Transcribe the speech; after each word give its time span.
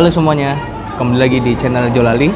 Halo 0.00 0.08
semuanya, 0.08 0.56
kembali 0.96 1.20
lagi 1.20 1.38
di 1.44 1.52
channel 1.60 1.92
Jolali. 1.92 2.32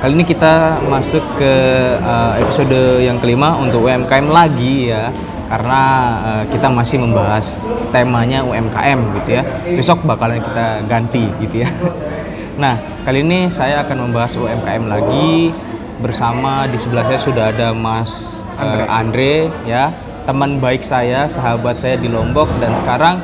Kali 0.00 0.16
ini 0.16 0.24
kita 0.24 0.80
masuk 0.88 1.20
ke 1.36 1.52
uh, 2.00 2.40
episode 2.40 3.04
yang 3.04 3.20
kelima 3.20 3.52
untuk 3.52 3.84
UMKM 3.84 4.24
lagi 4.32 4.88
ya, 4.88 5.12
karena 5.44 5.82
uh, 6.24 6.44
kita 6.48 6.72
masih 6.72 6.96
membahas 7.04 7.68
temanya 7.92 8.40
UMKM 8.48 9.12
gitu 9.12 9.28
ya. 9.28 9.44
Besok 9.76 10.08
bakalan 10.08 10.40
kita 10.40 10.88
ganti 10.88 11.28
gitu 11.44 11.68
ya. 11.68 11.70
Nah, 12.64 12.80
kali 13.04 13.20
ini 13.20 13.52
saya 13.52 13.84
akan 13.84 14.08
membahas 14.08 14.32
UMKM 14.32 14.88
lagi 14.88 15.52
bersama 16.00 16.64
di 16.64 16.80
sebelah 16.80 17.04
saya 17.12 17.20
sudah 17.20 17.44
ada 17.52 17.76
Mas 17.76 18.40
uh, 18.56 18.88
Andre 18.88 19.52
ya, 19.68 19.92
teman 20.24 20.64
baik 20.64 20.80
saya, 20.80 21.28
sahabat 21.28 21.76
saya 21.76 22.00
di 22.00 22.08
Lombok 22.08 22.48
dan 22.56 22.72
sekarang 22.72 23.20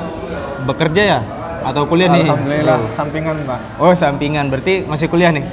bekerja 0.69 1.05
ya 1.17 1.23
atau 1.63 1.83
kuliah 1.87 2.11
nih? 2.11 2.27
Alhamdulillah, 2.27 2.79
sampingan 2.93 3.37
mas, 3.47 3.65
Oh 3.79 3.95
sampingan, 3.95 4.47
berarti 4.51 4.83
masih 4.87 5.07
kuliah 5.07 5.31
nih? 5.31 5.45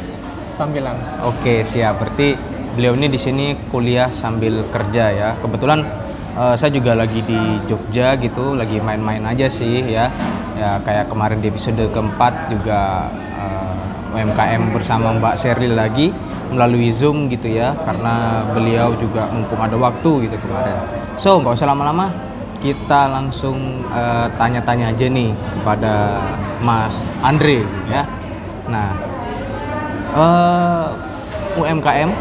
sambilan. 0.59 0.99
Oke 1.23 1.63
siap, 1.63 2.03
berarti 2.03 2.35
beliau 2.75 2.91
ini 2.99 3.07
di 3.07 3.15
sini 3.15 3.55
kuliah 3.71 4.11
sambil 4.11 4.59
kerja 4.67 5.07
ya. 5.07 5.29
Kebetulan 5.39 5.87
eh, 6.35 6.55
saya 6.59 6.71
juga 6.75 6.99
lagi 6.99 7.23
di 7.23 7.39
Jogja 7.63 8.19
gitu, 8.19 8.59
lagi 8.59 8.83
main-main 8.83 9.23
aja 9.23 9.47
sih 9.47 9.87
ya. 9.87 10.11
Ya 10.59 10.75
kayak 10.83 11.07
kemarin 11.07 11.39
di 11.39 11.47
episode 11.47 11.79
keempat 11.95 12.51
juga 12.51 13.07
eh, 13.39 14.19
UMKM 14.19 14.75
bersama 14.75 15.15
Mbak 15.15 15.35
Seril 15.39 15.79
lagi 15.79 16.11
melalui 16.51 16.91
Zoom 16.91 17.31
gitu 17.31 17.47
ya, 17.47 17.71
karena 17.87 18.43
beliau 18.51 18.91
juga 18.99 19.31
mumpung 19.31 19.63
ada 19.63 19.77
waktu 19.79 20.27
gitu 20.27 20.35
kemarin. 20.43 20.75
So 21.15 21.39
nggak 21.39 21.55
usah 21.55 21.71
lama-lama, 21.71 22.11
kita 22.59 23.07
langsung 23.07 23.57
eh, 23.89 24.27
tanya-tanya 24.35 24.91
aja 24.91 25.07
nih 25.07 25.31
kepada 25.55 25.93
Mas 26.59 27.07
Andre 27.23 27.63
ya. 27.87 28.03
Nah, 28.67 28.91
eh, 30.13 30.85
UMKM 31.55 32.11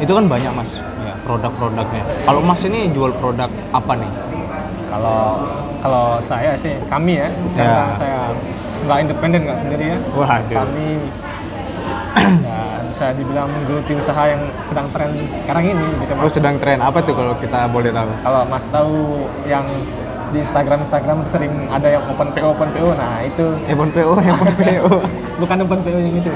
itu 0.00 0.12
kan 0.12 0.24
banyak 0.26 0.52
mas 0.54 0.80
Iya. 1.02 1.14
produk-produknya. 1.22 2.02
Kalau 2.24 2.40
mas 2.42 2.62
ini 2.62 2.90
jual 2.90 3.10
produk 3.18 3.50
apa 3.70 3.92
nih? 3.98 4.12
Kalau 4.90 5.20
kalau 5.82 6.06
saya 6.22 6.54
sih 6.54 6.78
kami 6.86 7.18
ya, 7.18 7.28
karena 7.54 7.90
Ya. 7.90 7.94
saya 7.94 8.18
nggak 8.86 8.98
independen 9.02 9.40
nggak 9.46 9.58
sendiri 9.58 9.84
ya. 9.94 9.98
Waduh. 10.14 10.58
Kami 10.62 10.88
ya 12.46 12.51
bisa 13.02 13.18
dibilang 13.18 13.50
menggeluti 13.50 13.98
usaha 13.98 14.30
yang 14.30 14.38
sedang 14.62 14.86
tren 14.94 15.10
sekarang 15.34 15.74
ini 15.74 15.86
gitu 15.98 16.14
Oh 16.14 16.22
mas. 16.22 16.30
sedang 16.30 16.54
tren 16.54 16.78
apa 16.78 17.02
tuh 17.02 17.18
kalau 17.18 17.34
kita 17.34 17.66
boleh 17.66 17.90
tahu? 17.90 18.06
Kalau 18.22 18.46
mas 18.46 18.62
tahu 18.70 18.94
yang 19.42 19.66
di 20.30 20.38
Instagram 20.38 20.78
Instagram 20.80 21.18
sering 21.26 21.50
ada 21.66 21.90
yang 21.90 22.06
open 22.06 22.30
PO 22.30 22.54
open 22.54 22.70
PO, 22.70 22.94
nah 22.94 23.18
itu 23.20 23.42
Ebon 23.66 23.90
PO, 23.90 24.14
Ebon 24.22 24.48
PO. 24.54 24.86
bukan 25.36 25.56
open 25.60 25.80
PO 25.82 25.98
yang 25.98 26.14
itu. 26.14 26.30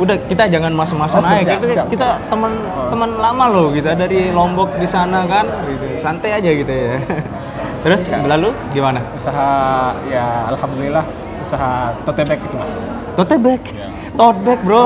Udah 0.00 0.16
kita 0.24 0.48
jangan 0.48 0.72
mas-masan 0.72 1.20
Oh, 1.20 1.28
aja. 1.28 1.44
siap, 1.44 1.60
kita 1.60 1.74
siap, 1.76 1.86
kita 1.92 2.08
teman 2.26 2.52
teman 2.88 3.10
lama 3.20 3.44
loh 3.52 3.68
kita 3.68 3.92
dari 3.92 4.32
Lombok 4.32 4.72
di 4.74 4.88
sana 4.88 5.28
kan. 5.28 5.44
Gitu. 5.68 6.00
Santai 6.00 6.40
aja 6.40 6.50
gitu 6.50 6.72
ya. 6.72 6.96
Terus 7.84 8.08
lalu 8.08 8.48
gimana? 8.72 9.04
Usaha 9.12 9.92
ya 10.08 10.48
alhamdulillah 10.48 11.04
usaha 11.44 11.92
tote 12.02 12.24
bag 12.24 12.40
itu 12.40 12.56
mas. 12.56 12.80
Tote 13.12 13.36
bag. 13.36 13.60
Tote 14.12 14.38
bag, 14.42 14.58
Bro. 14.62 14.82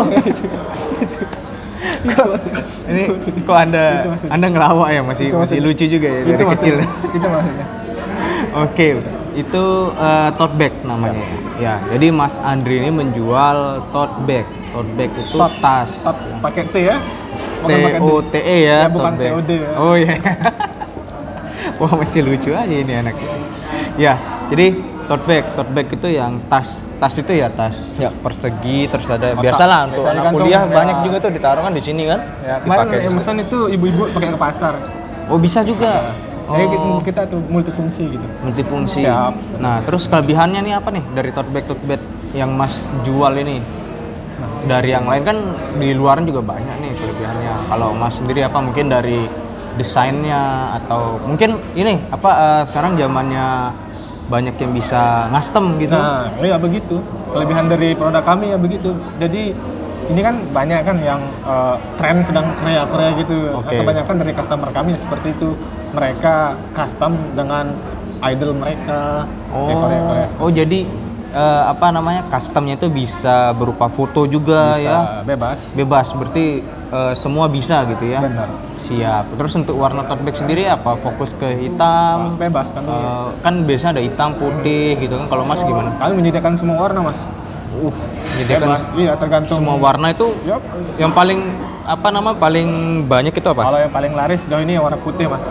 Kok- 2.07 2.39
ini 2.87 3.03
kok 3.43 3.57
Anda 3.57 3.85
Itu. 4.07 4.27
Anda 4.29 4.47
ngelawak 4.49 4.89
ya 4.89 5.01
masih 5.03 5.25
Itu 5.29 5.37
masih 5.37 5.59
lucu 5.61 5.85
juga 5.87 6.09
ya 6.09 6.21
dari 6.23 6.35
itu 6.35 6.45
kecil. 6.49 6.77
itu 7.13 7.27
maksudnya. 7.27 7.67
Oke, 8.57 8.89
itu 9.35 9.65
eh, 9.93 10.29
tote 10.33 10.55
bag 10.57 10.73
namanya. 10.83 11.25
Ya, 11.57 11.75
jadi 11.89 12.07
Mas 12.11 12.37
Andri 12.39 12.79
ini 12.79 12.91
menjual 12.91 13.59
tote 13.91 14.17
bag. 14.25 14.47
Tote 14.71 14.91
bag 14.95 15.11
itu 15.13 15.35
Tot. 15.35 15.53
tas. 15.59 15.91
Tot 16.01 16.17
pakai 16.41 16.63
T 16.65 16.77
ya. 16.81 16.97
T 17.59 17.71
D. 17.71 17.99
O 17.99 18.23
T 18.23 18.35
E 18.37 18.57
ya, 18.63 18.79
Ya, 18.79 18.89
bukan 18.89 19.13
tote 19.13 19.21
bag. 19.21 19.31
TOD 19.35 19.51
ya. 19.53 19.71
Oh 19.77 19.95
iya. 19.95 20.15
Wah, 21.81 21.93
masih 21.93 22.23
lucu 22.23 22.51
aja 22.51 22.65
ini 22.65 22.93
anak. 22.95 23.19
Ya, 23.97 24.15
jadi 24.47 24.73
tote 25.07 25.25
bag, 25.25 25.45
tote 25.55 25.71
bag 25.71 25.87
itu 25.89 26.09
yang 26.11 26.43
tas, 26.47 26.69
tas 26.99 27.15
itu 27.15 27.33
ya 27.33 27.49
tas 27.49 27.97
Ya. 27.97 28.11
persegi 28.13 28.87
terus 28.87 29.07
ada 29.07 29.31
Kotak. 29.31 29.43
biasalah 29.43 29.81
untuk 29.87 30.03
Biasanya 30.03 30.21
anak 30.21 30.33
kuliah 30.35 30.63
ya. 30.63 30.75
banyak 30.75 30.97
juga 31.03 31.17
tuh 31.19 31.31
ditaruh 31.31 31.63
kan 31.63 31.73
di 31.73 31.81
sini 31.81 32.03
kan. 32.05 32.21
Ya, 32.41 32.55
kemarin 32.59 32.87
yang 33.01 33.15
pesan 33.15 33.37
itu 33.39 33.59
ibu-ibu 33.69 34.03
pakai 34.11 34.29
ke 34.29 34.39
pasar. 34.39 34.75
Oh, 35.27 35.39
bisa 35.39 35.63
juga. 35.63 36.15
Jadi 36.47 36.65
kita, 36.69 36.85
Oh. 36.85 37.01
kita 37.01 37.23
tuh 37.27 37.41
multifungsi 37.43 38.05
gitu. 38.09 38.27
multifungsi. 38.41 39.03
Siap. 39.03 39.59
Nah, 39.59 39.83
terus 39.83 40.07
kelebihannya 40.07 40.61
nih 40.61 40.75
apa 40.75 40.89
nih 40.91 41.03
dari 41.11 41.31
tote 41.31 41.51
bag 41.51 41.65
tote 41.65 41.83
bag 41.85 41.99
yang 42.33 42.51
Mas 42.51 42.87
jual 43.03 43.35
ini? 43.35 43.59
Dari 44.63 44.91
yang 44.91 45.07
lain 45.07 45.23
kan 45.23 45.39
di 45.75 45.91
luaran 45.91 46.23
juga 46.23 46.43
banyak 46.45 46.77
nih 46.79 46.93
kelebihannya. 46.95 47.55
Kalau 47.67 47.91
Mas 47.93 48.15
sendiri 48.15 48.43
apa 48.43 48.59
mungkin 48.59 48.87
dari 48.87 49.27
desainnya 49.75 50.41
atau 50.75 51.19
mungkin 51.21 51.59
ini 51.73 51.99
apa 52.09 52.31
eh, 52.31 52.63
sekarang 52.65 52.95
zamannya 52.95 53.47
banyak 54.27 54.55
yang 54.59 54.73
bisa 54.75 55.31
ngastem 55.31 55.79
gitu. 55.79 55.95
Nah, 55.95 56.27
ya 56.43 56.59
begitu. 56.59 56.99
Kelebihan 57.31 57.71
dari 57.71 57.95
produk 57.95 58.23
kami 58.23 58.51
ya 58.51 58.59
begitu. 58.59 58.91
Jadi 59.23 59.55
ini 60.07 60.21
kan 60.23 60.39
banyak 60.51 60.81
kan 60.83 60.97
yang 61.03 61.21
eh, 61.47 61.77
tren 61.99 62.23
sedang 62.23 62.51
Korea-Korea 62.59 63.11
gitu. 63.23 63.55
Oke. 63.55 63.83
Kebanyakan 63.83 64.15
dari 64.23 64.33
customer 64.35 64.69
kami 64.71 64.95
ya 64.95 64.99
seperti 64.99 65.35
itu. 65.35 65.55
Mereka 65.95 66.35
custom 66.75 67.15
dengan 67.33 67.71
idol 68.25 68.57
mereka 68.57 69.25
Oh, 69.55 69.69
ya 69.71 69.75
Korea-Korea. 69.77 70.27
oh 70.41 70.51
jadi 70.51 70.79
eh, 71.33 71.63
apa 71.67 71.91
namanya 71.91 72.27
customnya 72.31 72.75
itu 72.79 72.87
bisa 72.87 73.51
berupa 73.57 73.91
foto 73.91 74.27
juga 74.27 74.77
Bisa 74.77 74.87
ya. 74.87 74.99
bebas. 75.25 75.59
Bebas 75.75 76.07
berarti 76.15 76.47
eh, 76.67 77.15
semua 77.17 77.47
bisa 77.51 77.83
gitu 77.91 78.05
ya. 78.07 78.21
Benar. 78.23 78.49
Siap. 78.77 79.25
Terus 79.41 79.53
untuk 79.57 79.77
warna 79.81 80.05
tote 80.05 80.23
bag 80.23 80.37
sendiri 80.37 80.69
apa? 80.69 80.95
Fokus 81.01 81.33
ke 81.35 81.49
hitam? 81.57 82.37
Bebas 82.37 82.71
kami. 82.71 82.87
Eh, 82.87 83.27
kan 83.41 83.55
biasanya 83.65 83.99
ada 83.99 84.03
hitam, 84.05 84.31
putih 84.37 85.01
gitu 85.01 85.17
kan. 85.17 85.27
Kalau 85.27 85.45
Mas 85.49 85.63
gimana? 85.65 85.91
Kami 85.97 86.13
menyediakan 86.21 86.53
semua 86.55 86.77
warna, 86.87 87.01
Mas. 87.11 87.21
Uh, 87.77 87.93
menyediakan 88.37 88.69
Bebas. 88.69 88.85
Iya, 88.97 89.13
tergantung 89.21 89.57
semua 89.61 89.77
warna 89.77 90.09
itu 90.13 90.33
Yup. 90.49 90.63
yang 90.97 91.13
paling 91.13 91.41
apa 91.87 92.09
nama 92.09 92.33
paling 92.35 92.69
banyak 93.07 93.31
itu 93.37 93.49
apa? 93.53 93.63
Kalau 93.63 93.79
yang 93.79 93.93
paling 93.93 94.13
laris 94.17 94.43
sejauh 94.45 94.65
ini 94.65 94.81
warna 94.81 94.97
putih, 94.97 95.29
Mas. 95.29 95.45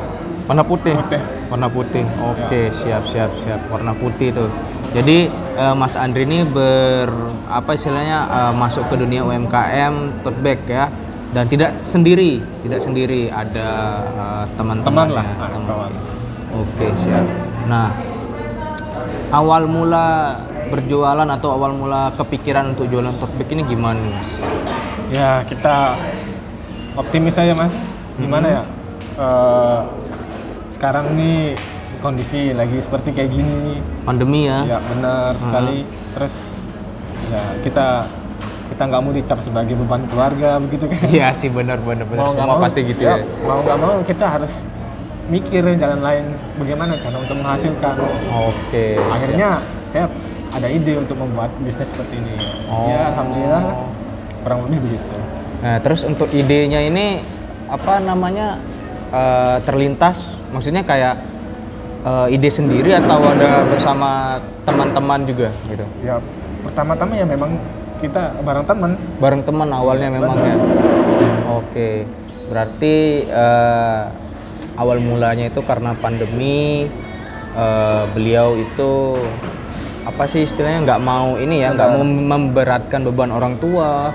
Warna 0.46 0.62
putih. 0.62 0.94
Putih. 0.94 1.22
Warna 1.50 1.68
putih. 1.70 2.06
Oke, 2.22 2.70
siap 2.70 3.04
siap 3.10 3.32
siap. 3.42 3.60
Warna 3.74 3.98
putih 3.98 4.30
tuh. 4.30 4.50
Jadi 4.94 5.28
eh, 5.58 5.76
Mas 5.76 5.98
Andri 5.98 6.24
ini 6.24 6.46
ber 6.46 7.10
apa 7.50 7.74
istilahnya 7.74 8.20
eh, 8.30 8.54
masuk 8.54 8.86
ke 8.88 8.96
dunia 8.96 9.26
UMKM 9.26 10.22
tote 10.22 10.40
bag 10.40 10.62
ya 10.70 10.88
dan 11.34 11.50
tidak 11.52 11.82
sendiri, 11.84 12.40
tidak 12.62 12.80
sendiri 12.80 13.28
ada 13.34 13.68
eh, 14.06 14.46
teman-teman 14.56 15.10
Teman 15.10 15.18
lah. 15.18 15.26
ya, 15.26 15.48
teman. 15.50 15.92
Oke, 16.56 16.88
siap. 17.04 17.26
Nah, 17.68 17.90
awal 19.34 19.68
mula 19.68 20.40
berjualan 20.70 21.28
atau 21.28 21.50
awal 21.52 21.76
mula 21.76 22.14
kepikiran 22.16 22.78
untuk 22.78 22.88
jualan 22.88 23.12
tote 23.18 23.34
bag 23.36 23.50
ini 23.52 23.66
gimana, 23.66 24.00
Mas? 24.00 24.30
Ya, 25.10 25.42
kita 25.44 25.98
optimis 26.96 27.36
aja, 27.36 27.52
Mas. 27.52 27.74
Gimana 28.16 28.48
ya? 28.48 28.62
Eh, 29.20 29.80
sekarang 30.86 31.18
nih 31.18 31.58
kondisi 31.98 32.54
lagi 32.54 32.78
seperti 32.78 33.10
kayak 33.10 33.34
gini. 33.34 33.82
Pandemi 34.06 34.46
ya. 34.46 34.78
Ya, 34.78 34.80
benar 34.86 35.34
sekali. 35.42 35.82
Terus 36.14 36.62
ya 37.26 37.42
kita 37.66 38.06
kita 38.70 38.82
nggak 38.86 39.02
mau 39.02 39.10
dicap 39.10 39.42
sebagai 39.42 39.74
beban 39.82 40.06
keluarga 40.06 40.62
begitu 40.62 40.86
kan. 40.86 41.10
Iya 41.10 41.34
sih 41.34 41.50
benar 41.50 41.82
benar 41.82 42.06
benar. 42.06 42.30
Semua 42.30 42.54
mau, 42.54 42.62
pasti 42.62 42.86
gitu 42.86 43.02
ya. 43.02 43.18
Mau 43.50 43.66
nggak 43.66 43.78
mau 43.82 43.98
kita 44.06 44.30
harus 44.30 44.62
mikir 45.26 45.66
jalan 45.74 46.06
lain 46.06 46.38
bagaimana 46.62 46.94
cara 47.02 47.18
untuk 47.18 47.38
menghasilkan. 47.42 47.96
Oke. 48.46 49.02
Akhirnya 49.10 49.58
saya 49.90 50.06
ada 50.54 50.70
ide 50.70 51.02
untuk 51.02 51.18
membuat 51.18 51.50
bisnis 51.66 51.90
seperti 51.90 52.22
ini. 52.22 52.38
Oh. 52.70 52.94
Ya, 52.94 53.10
alhamdulillah 53.10 53.90
kurang 54.46 54.70
lebih 54.70 54.86
begitu. 54.86 55.18
Nah, 55.66 55.82
terus 55.82 56.06
untuk 56.06 56.30
idenya 56.30 56.78
ini 56.78 57.26
apa 57.74 57.98
namanya 58.06 58.62
eh, 59.12 59.58
terlintas? 59.66 60.48
Maksudnya 60.50 60.82
kayak 60.86 61.16
eh, 62.06 62.34
ide 62.36 62.50
sendiri 62.50 62.96
atau 62.96 63.22
ada 63.22 63.66
bersama 63.70 64.40
teman-teman 64.66 65.26
juga 65.28 65.50
gitu? 65.70 65.86
Ya, 66.02 66.18
pertama-tama 66.66 67.14
ya 67.18 67.26
memang 67.26 67.58
kita 68.02 68.38
bareng 68.42 68.66
teman. 68.66 68.92
Bareng 69.22 69.42
teman 69.46 69.70
awalnya 69.72 70.10
memang 70.14 70.38
ya. 70.42 70.56
Oke. 71.54 72.06
Berarti 72.50 73.26
eh, 73.26 74.02
awal 74.78 75.00
mulanya 75.02 75.50
itu 75.50 75.62
karena 75.66 75.96
pandemi 75.98 76.86
eh, 77.56 78.04
beliau 78.14 78.54
itu 78.60 79.18
apa 80.06 80.30
sih 80.30 80.46
istilahnya 80.46 80.86
nggak 80.86 81.02
mau 81.02 81.34
ini 81.42 81.66
ya 81.66 81.74
nggak 81.74 81.90
mau 81.98 82.06
memberatkan 82.06 83.02
beban 83.02 83.34
orang 83.34 83.58
tua 83.58 84.14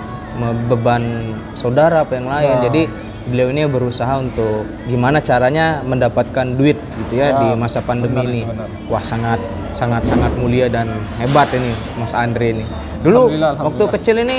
beban 0.71 1.35
saudara 1.59 2.07
apa 2.07 2.15
yang 2.15 2.31
lain 2.31 2.47
Ya. 2.47 2.63
jadi 2.71 2.83
beliau 3.31 3.49
ini 3.49 3.63
berusaha 3.65 4.11
untuk 4.17 4.67
gimana 4.85 5.19
caranya 5.19 5.81
mendapatkan 5.81 6.47
duit 6.51 6.75
gitu 6.99 7.15
ya 7.17 7.33
di 7.33 7.55
masa 7.55 7.79
pandemi 7.81 8.11
Benar, 8.13 8.27
ini. 8.27 8.41
itu 8.41 8.51
benar. 8.51 8.69
Wah 8.87 9.03
sangat 9.03 9.39
sangat 9.71 10.03
sangat 10.03 10.35
mulia 10.35 10.67
dan 10.67 10.91
hebat 11.17 11.47
ini 11.51 11.71
Mas 11.95 12.11
Andre 12.13 12.53
ini. 12.53 12.65
Dulu 13.01 13.31
Alhamdulillah, 13.31 13.51
waktu 13.53 13.63
alhamdulillah. 13.63 13.93
kecil 13.97 14.17
ini 14.19 14.39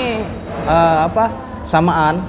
eh, 0.64 0.98
apa 1.02 1.24
samaan 1.62 2.20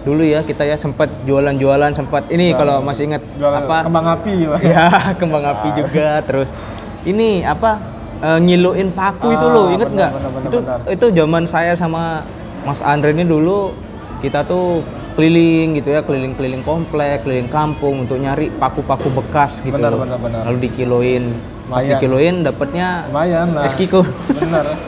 dulu 0.00 0.22
ya 0.22 0.40
kita 0.40 0.62
ya 0.62 0.74
sempat 0.74 1.10
jualan-jualan 1.22 1.92
sempat 1.92 2.24
ini 2.28 2.54
kalau 2.54 2.80
masih 2.80 3.06
ingat 3.06 3.20
apa 3.36 3.84
kembang 3.84 4.06
api 4.08 4.34
Pak. 4.46 4.58
ya 4.72 4.84
kembang 5.14 5.44
api 5.44 5.68
juga 5.74 6.08
terus 6.22 6.54
ini 7.02 7.42
apa 7.42 7.76
eh, 8.18 8.38
ngiluin 8.38 8.88
paku 8.90 9.28
itu 9.30 9.42
Ah, 9.42 9.52
loh 9.52 9.66
inget 9.68 9.88
benar, 9.88 10.08
nggak 10.08 10.46
itu 10.46 10.58
benar. 10.62 10.78
itu 10.88 11.06
zaman 11.12 11.44
saya 11.44 11.72
sama 11.74 12.22
Mas 12.62 12.80
Andre 12.80 13.10
ini 13.10 13.22
dulu 13.22 13.74
kita 14.18 14.42
tuh 14.42 14.80
keliling 15.18 15.82
gitu 15.82 15.90
ya 15.90 16.06
keliling-keliling 16.06 16.62
komplek 16.62 17.26
keliling 17.26 17.50
kampung 17.50 18.06
untuk 18.06 18.22
nyari 18.22 18.54
paku-paku 18.54 19.10
bekas 19.10 19.58
gitu 19.66 19.74
Benar, 19.74 19.90
loh. 19.98 20.06
benar, 20.06 20.18
benar. 20.22 20.42
lalu 20.46 20.70
dikiloin 20.70 21.34
pas 21.66 21.82
dikiloin 21.82 22.46
dapatnya 22.46 23.10
lumayan 23.10 23.50
lah 23.50 23.66
es 23.66 23.74
kiko 23.74 24.06
bener 24.38 24.78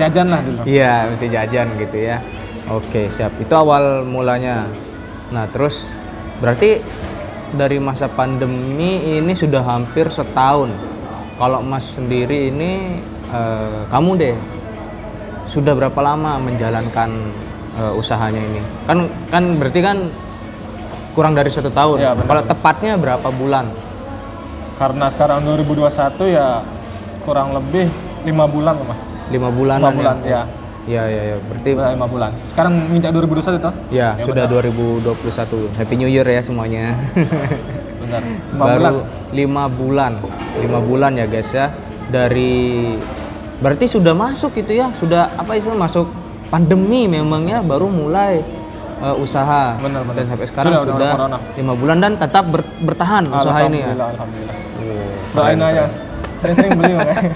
jajan 0.00 0.26
lah 0.30 0.40
dulu 0.40 0.60
Iya, 0.64 1.08
mesti 1.10 1.26
jajan 1.26 1.66
gitu 1.80 1.98
ya. 1.98 2.20
Oke, 2.68 3.08
siap. 3.08 3.32
Itu 3.40 3.50
awal 3.56 4.04
mulanya. 4.04 4.68
Nah, 5.32 5.48
terus 5.48 5.88
berarti 6.38 6.78
dari 7.50 7.80
masa 7.80 8.06
pandemi 8.06 9.18
ini 9.18 9.32
sudah 9.32 9.64
hampir 9.64 10.06
setahun. 10.12 10.70
Kalau 11.34 11.64
Mas 11.64 11.96
sendiri 11.96 12.52
ini, 12.52 13.00
eh, 13.32 13.80
kamu 13.88 14.10
deh, 14.20 14.36
sudah 15.48 15.72
berapa 15.72 15.98
lama 15.98 16.36
menjalankan 16.36 17.10
eh, 17.78 17.92
usahanya 17.94 18.42
ini? 18.42 18.60
Kan, 18.84 18.98
kan 19.30 19.54
berarti 19.54 19.80
kan 19.80 19.96
kurang 21.14 21.32
dari 21.32 21.48
satu 21.48 21.70
tahun. 21.70 21.98
Benar, 21.98 22.26
Kalau 22.26 22.42
tepatnya 22.44 22.92
berapa 22.94 23.28
bulan? 23.30 23.66
karena 24.78 25.10
sekarang 25.10 25.42
2021 25.42 25.90
ya 26.30 26.62
kurang 27.26 27.50
lebih 27.50 27.90
lima 28.22 28.46
bulan 28.46 28.78
Mas 28.86 29.10
Lima 29.26 29.50
bulan. 29.50 29.82
lima 29.82 29.90
bulan 29.90 30.16
ya 30.22 30.42
Iya, 30.88 31.04
iya, 31.04 31.22
iya. 31.26 31.36
Berarti 31.44 31.70
lima 31.76 32.06
bulan 32.06 32.30
sekarang 32.48 32.78
minta 32.88 33.12
2021 33.12 33.60
toh 33.60 33.74
Ya, 33.92 34.16
sudah 34.24 34.48
2021. 34.48 35.68
Happy 35.76 35.94
New 35.98 36.08
Year 36.08 36.24
ya 36.24 36.40
semuanya. 36.40 36.96
benar 38.00 38.22
lima 38.24 38.64
bulan 38.64 38.92
Baru 38.94 39.02
lima 39.34 39.64
bulan, 39.68 40.12
lima 40.56 40.78
bulan 40.80 41.12
ya 41.12 41.26
guys 41.28 41.50
ya. 41.52 41.68
Dari 42.08 42.96
berarti 43.60 43.84
sudah 43.84 44.16
masuk 44.16 44.56
gitu 44.56 44.72
ya, 44.72 44.88
sudah 44.96 45.28
apa 45.36 45.60
itu 45.60 45.68
masuk 45.68 46.08
pandemi 46.48 47.06
memang 47.06 47.44
ya, 47.44 47.58
baru 47.60 47.86
mulai 47.86 48.40
eh, 48.98 49.16
usaha. 49.16 49.76
Benar, 49.76 50.02
benar. 50.02 50.16
Dan 50.16 50.26
sampai 50.26 50.46
sekarang 50.46 50.72
Sudah, 50.74 50.82
udah 50.90 51.12
sudah 51.14 51.40
lima 51.54 51.72
bulan 51.72 51.96
dan 51.98 52.12
tetap 52.14 52.44
ber- 52.44 52.74
bertahan 52.80 53.24
usaha 53.26 53.58
ini 53.62 53.78
ya. 53.78 53.92
alhamdulillah 53.94 54.56
Oh, 55.28 55.36
doain 55.36 55.60
aja 55.60 55.84
sering-sering 56.38 56.72
beli 56.74 56.92
makanya 56.94 57.30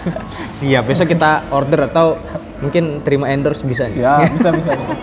Siap, 0.56 0.82
besok 0.84 1.06
kita 1.06 1.30
order 1.48 1.86
atau 1.86 2.16
mungkin 2.58 3.02
terima 3.02 3.26
endorse 3.28 3.60
bisa 3.62 3.86
nih. 3.86 3.98
siap 3.98 4.20
bisa 4.30 4.48
bisa 4.52 4.70
bisa 4.72 4.94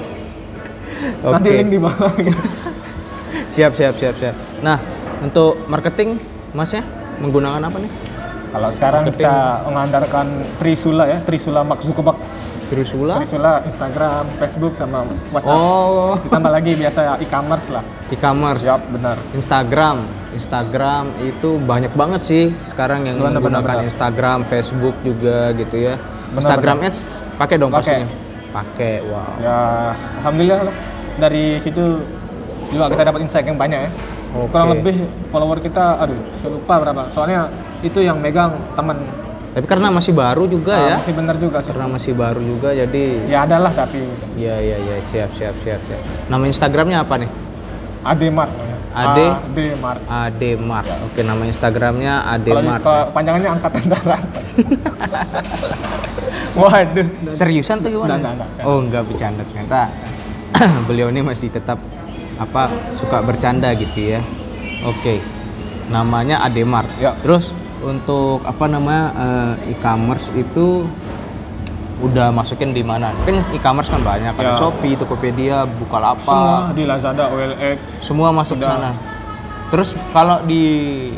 nanti 1.25 1.49
Oke. 1.49 1.57
link 1.57 1.69
di 1.69 1.79
bawah 1.79 2.11
Siap, 3.53 3.71
siap, 3.73 3.93
siap, 3.93 4.15
siap. 4.15 4.35
Nah, 4.59 4.77
untuk 5.19 5.65
marketing 5.65 6.15
masnya 6.51 6.81
menggunakan 7.17 7.59
apa 7.59 7.77
nih? 7.77 7.91
kalau 8.49 8.69
sekarang 8.71 9.03
kita 9.05 9.33
mengandalkan 9.63 10.25
Trisula 10.57 11.05
ya 11.05 11.21
Trisula 11.21 11.61
Mark 11.61 11.83
Zuckerberg 11.83 12.17
Trisula? 12.69 13.13
Trisula 13.17 13.53
Instagram 13.65 14.23
Facebook 14.37 14.73
sama 14.73 15.03
WhatsApp 15.29 15.57
Oh, 15.57 16.13
ditambah 16.21 16.51
lagi 16.51 16.71
biasa 16.73 17.17
e-commerce 17.19 17.67
lah 17.69 17.83
e-commerce. 18.09 18.63
Yap, 18.63 18.81
benar 18.89 19.17
Instagram, 19.33 19.97
Instagram 20.31 21.03
itu 21.19 21.57
banyak 21.59 21.93
banget 21.93 22.21
sih 22.23 22.43
sekarang 22.65 23.03
yang 23.03 23.17
Benar, 23.17 23.37
benar, 23.37 23.41
menggunakan 23.41 23.75
benar. 23.75 23.89
Instagram, 23.89 24.37
Facebook 24.45 24.95
juga 25.01 25.51
gitu 25.53 25.75
ya. 25.75 25.95
Benar, 26.29 26.37
Instagram 26.37 26.77
Ads 26.85 26.99
pakai 27.35 27.55
dong 27.57 27.71
Pakai. 27.71 28.05
pastinya. 28.05 28.07
Pakai, 28.49 28.93
wow. 29.05 29.31
ya 29.37 29.59
alhamdulillah 30.21 30.59
lah. 30.65 30.75
dari 31.17 31.45
situ 31.57 32.01
juga 32.69 32.85
kita 32.87 33.03
dapat 33.03 33.19
insight 33.21 33.45
yang 33.45 33.57
banyak 33.57 33.79
ya 33.85 33.91
Oke. 34.33 34.49
kurang 34.49 34.73
lebih 34.73 34.95
follower 35.29 35.57
kita 35.57 35.97
aduh 35.97 36.17
saya 36.37 36.49
lupa 36.53 36.73
berapa 36.77 37.01
soalnya 37.09 37.45
itu 37.81 38.01
yang 38.01 38.17
megang 38.17 38.53
teman 38.73 38.97
Tapi 39.49 39.65
karena 39.65 39.89
masih 39.89 40.13
baru 40.13 40.45
juga 40.45 40.77
Ah, 40.77 40.87
ya, 40.93 40.95
masih 41.01 41.13
bener 41.17 41.35
juga 41.41 41.57
sih 41.59 41.73
karena 41.73 41.89
masih 41.89 42.13
baru 42.13 42.37
juga 42.37 42.69
jadi 42.69 43.03
ya 43.25 43.49
ada 43.49 43.57
lah 43.57 43.73
tapi 43.73 43.97
ya 44.37 44.55
ya 44.55 44.77
ya 44.77 44.95
siap 45.09 45.33
siap 45.33 45.57
siap 45.65 45.81
siap. 45.83 46.01
Nama 46.29 46.43
Instagramnya 46.45 47.01
apa 47.01 47.17
nih? 47.17 47.29
Ademart 47.99 48.53
Ade? 48.89 49.25
Ademart 49.25 50.01
Ademart. 50.07 50.87
Oke, 51.05 51.21
nama 51.21 51.43
Instagramnya 51.43 52.25
Ademart. 52.25 52.81
kalau 52.81 53.03
panjangannya 53.09 53.49
angkatan 53.53 53.83
darat 53.85 54.21
Waduh, 56.59 57.07
seriusan 57.31 57.79
tuh 57.79 57.89
gimana? 57.93 58.17
Enggak, 58.17 58.33
enggak, 58.35 58.47
enggak. 58.49 58.65
Oh, 58.65 58.77
enggak 58.81 59.03
bercanda 59.05 59.41
ternyata. 59.45 59.81
Beliau 60.89 61.07
ini 61.09 61.21
masih 61.21 61.49
tetap 61.49 61.77
apa 62.35 62.71
suka 62.97 63.21
bercanda 63.21 63.69
gitu 63.75 64.17
ya. 64.17 64.19
Oke. 64.83 65.21
Namanya 65.89 66.41
Ademart. 66.43 66.89
Ya. 66.97 67.13
Terus 67.21 67.53
untuk 67.81 68.43
apa 68.43 68.65
namanya 68.65 69.05
eh, 69.15 69.71
e-commerce 69.71 70.31
itu 70.33 70.83
udah 71.99 72.31
masukin 72.31 72.71
di 72.71 72.79
mana? 72.79 73.11
Kan 73.23 73.43
e-commerce 73.51 73.91
kan 73.91 73.99
banyak, 73.99 74.31
ada 74.31 74.51
Ya. 74.51 74.55
Shopee, 74.55 74.95
Tokopedia, 74.95 75.63
semua 75.63 75.71
Bukalapak, 75.75 76.71
di 76.71 76.83
Lazada 76.87 77.27
OLX 77.27 77.77
semua 77.99 78.29
masuk 78.31 78.55
Udah. 78.55 78.69
sana. 78.69 78.91
Terus 79.69 79.93
kalau 80.09 80.41
di 80.41 80.63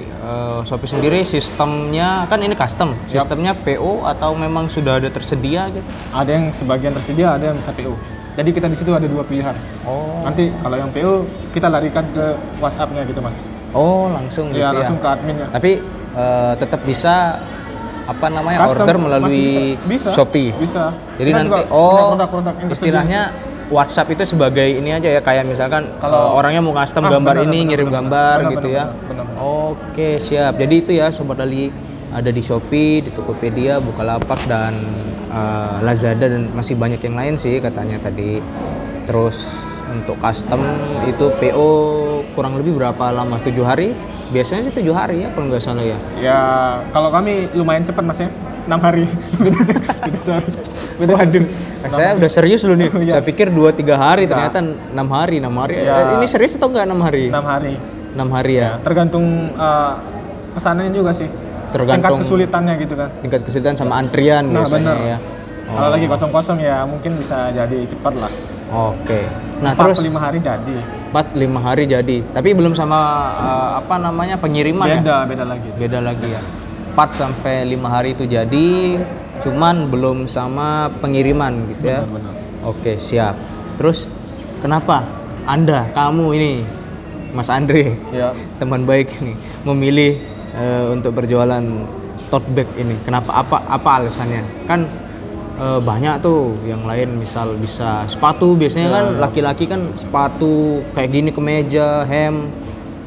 eh, 0.03 0.59
Shopee 0.65 0.89
sendiri 0.89 1.21
sistemnya 1.23 2.25
kan 2.25 2.41
ini 2.41 2.51
custom, 2.51 2.97
sistemnya 3.07 3.53
PO 3.53 4.03
atau 4.03 4.33
memang 4.33 4.67
sudah 4.67 4.97
ada 4.97 5.07
tersedia 5.07 5.69
gitu? 5.69 5.85
ada 6.11 6.29
yang 6.29 6.49
sebagian 6.51 6.91
tersedia 6.91 7.37
ada 7.37 7.49
yang 7.49 7.57
bisa 7.57 7.71
PO 7.71 7.93
jadi 8.31 8.49
kita 8.49 8.67
di 8.67 8.77
situ 8.79 8.91
ada 8.91 9.07
dua 9.07 9.23
pilihan 9.23 9.51
Oh. 9.83 10.23
nanti 10.23 10.51
kalau 10.59 10.75
yang 10.75 10.87
PO 10.89 11.13
kita 11.51 11.67
larikan 11.67 12.03
ke 12.11 12.25
WhatsApp-nya 12.59 13.03
gitu 13.03 13.19
mas 13.19 13.35
Oh, 13.71 14.11
langsung 14.11 14.49
gitu 14.49 14.59
ya 14.59 14.69
ya. 14.69 14.77
langsung 14.77 14.97
ke 14.97 15.07
adminnya 15.07 15.47
Tapi 15.49 15.71
eh, 16.13 16.53
tetap 16.55 16.81
bisa 16.83 17.39
apa 18.01 18.27
namanya 18.27 18.65
Custom 18.65 18.83
order 18.83 18.97
melalui 18.97 19.77
bisa. 19.77 19.87
Bisa. 19.87 20.09
Shopee. 20.11 20.49
Bisa. 20.57 20.91
Jadi 21.15 21.29
Kita 21.31 21.39
nanti 21.39 21.61
oh 21.69 22.11
produk-produk 22.11 22.53
yang 22.57 22.69
istilahnya 22.69 23.21
WhatsApp 23.71 24.11
itu 24.11 24.23
sebagai 24.27 24.67
ini 24.67 24.91
aja 24.91 25.07
ya 25.07 25.21
kayak 25.23 25.47
misalkan 25.47 25.87
Kalau- 25.97 26.35
eh, 26.35 26.37
orangnya 26.37 26.59
mau 26.59 26.75
custom 26.75 27.07
Ah, 27.07 27.11
gambar 27.13 27.35
benar, 27.39 27.47
ini 27.47 27.57
benar, 27.57 27.67
ngirim 27.69 27.87
benar, 27.87 27.97
gambar 27.97 28.35
benar, 28.37 28.51
gitu 28.51 28.67
benar, 28.67 28.75
ya. 28.75 29.07
benar. 29.07 29.25
Oke, 29.39 30.09
siap. 30.19 30.53
Jadi 30.59 30.75
itu 30.77 30.91
ya 30.91 31.07
sobat 31.09 31.39
Ali 31.39 31.71
ada 32.11 32.27
di 32.27 32.43
Shopee, 32.43 32.99
di 32.99 33.09
Tokopedia, 33.09 33.79
Bukalapak 33.79 34.43
dan 34.43 34.75
eh, 35.31 35.75
Lazada 35.79 36.27
dan 36.27 36.51
masih 36.51 36.75
banyak 36.75 36.99
yang 36.99 37.15
lain 37.15 37.33
sih 37.39 37.63
katanya 37.63 37.95
tadi. 37.97 38.43
Terus 39.07 39.47
untuk 39.89 40.19
custom 40.19 40.59
itu 41.05 41.31
PO 41.31 41.71
kurang 42.31 42.55
lebih 42.55 42.73
berapa 42.73 43.11
lama? 43.11 43.35
Tujuh 43.39 43.61
hari? 43.61 43.91
Biasanya 44.29 44.63
sih 44.63 44.73
tujuh 44.73 44.91
hari 44.91 45.21
ya 45.21 45.29
kalau 45.29 45.45
nggak 45.47 45.59
salah 45.59 45.83
ya. 45.83 45.97
ya 46.17 46.39
kalau 46.89 47.11
kami 47.11 47.51
lumayan 47.51 47.83
cepat 47.83 47.99
mas 48.01 48.15
ya 48.17 48.31
enam 48.63 48.79
hari 48.79 49.03
beda 49.35 49.59
Waduh, 51.01 51.45
saya 51.89 52.13
udah 52.13 52.29
serius 52.29 52.61
loh 52.63 52.77
nih. 52.77 52.87
Iya. 53.01 53.17
Saya 53.17 53.23
pikir 53.25 53.49
2-3 53.49 53.97
hari, 53.97 54.23
ternyata 54.25 54.61
6 54.61 54.93
hari, 55.09 55.41
6 55.41 55.49
hari. 55.51 55.73
Iya. 55.81 55.93
Eh, 55.97 56.13
Ini 56.15 56.25
serius 56.29 56.53
atau 56.55 56.69
enggak 56.69 56.85
6 56.85 57.01
hari? 57.01 57.23
enam 57.27 57.43
hari 57.43 57.73
6 58.11 58.27
hari 58.29 58.53
ya. 58.55 58.69
tergantung 58.83 59.25
uh, 59.55 59.95
pesanannya 60.51 60.91
juga 60.91 61.11
sih 61.11 61.31
Tergantung- 61.71 62.19
tingkat 62.19 62.27
kesulitannya 62.27 62.73
gitu 62.77 62.93
kan 62.93 63.09
Tingkat 63.19 63.41
kesulitan 63.41 63.75
sama 63.75 63.93
antrian 63.97 64.43
nah 64.45 64.61
biasanya 64.61 64.83
bener 64.91 64.97
ya. 65.01 65.17
kalau 65.65 65.89
lagi 65.89 66.05
kosong-kosong 66.05 66.57
ya 66.59 66.83
mungkin 66.83 67.15
bisa 67.15 67.49
jadi 67.49 67.87
cepat 67.87 68.13
lah 68.19 68.31
Oke. 68.71 69.21
Nah, 69.61 69.75
Empat 69.75 69.83
terus 69.93 69.97
ke 69.99 70.03
lima 70.07 70.19
hari 70.23 70.39
jadi 70.41 71.01
4 71.11 71.35
5 71.35 71.59
hari 71.67 71.83
jadi. 71.91 72.17
Tapi 72.31 72.49
belum 72.55 72.73
sama 72.73 72.99
eh, 73.35 73.69
apa 73.83 73.95
namanya 73.99 74.39
pengiriman 74.39 74.87
ya? 74.87 74.99
beda 75.03 75.17
beda 75.27 75.43
lagi 75.45 75.69
Beda 75.75 75.99
lagi 75.99 76.27
ya. 76.31 76.41
4 76.95 77.11
sampai 77.11 77.67
5 77.67 77.87
hari 77.87 78.09
itu 78.15 78.23
jadi, 78.27 78.99
cuman 79.43 79.87
belum 79.91 80.27
sama 80.27 80.91
pengiriman 81.03 81.67
gitu 81.75 81.87
ya. 81.87 82.03
benar 82.07 82.33
Oke, 82.67 82.95
siap. 82.99 83.35
Terus 83.75 84.07
kenapa 84.63 85.03
Anda, 85.47 85.87
kamu 85.91 86.25
ini 86.35 86.51
Mas 87.31 87.47
Andre 87.47 87.95
ya 88.11 88.35
teman 88.59 88.83
baik 88.83 89.07
ini 89.23 89.33
memilih 89.67 90.19
eh, 90.55 90.85
untuk 90.91 91.15
berjualan 91.19 91.63
tote 92.31 92.47
bag 92.55 92.67
ini. 92.79 92.95
Kenapa? 93.03 93.43
Apa 93.43 93.67
apa 93.67 93.89
alasannya? 93.99 94.43
Kan 94.63 94.87
eh, 95.61 95.79
banyak 95.79 96.15
tuh 96.19 96.57
yang 96.65 96.83
lain 96.83 97.15
misal 97.15 97.53
bisa 97.55 98.03
sepatu 98.05 98.57
biasanya 98.57 98.89
kan 98.89 99.05
laki-laki 99.21 99.69
kan 99.69 99.93
sepatu 99.93 100.81
kayak 100.91 101.09
gini 101.11 101.29
kemeja, 101.29 102.01
hem, 102.03 102.49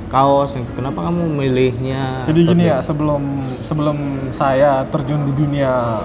kaos. 0.08 0.54
gitu. 0.54 0.70
Kenapa 0.72 1.10
kamu 1.10 1.22
milihnya? 1.34 2.22
Jadi 2.24 2.40
gini 2.46 2.64
ya, 2.64 2.78
sebelum 2.78 3.42
sebelum 3.60 3.98
saya 4.30 4.86
terjun 4.88 5.26
di 5.26 5.32
dunia 5.34 5.98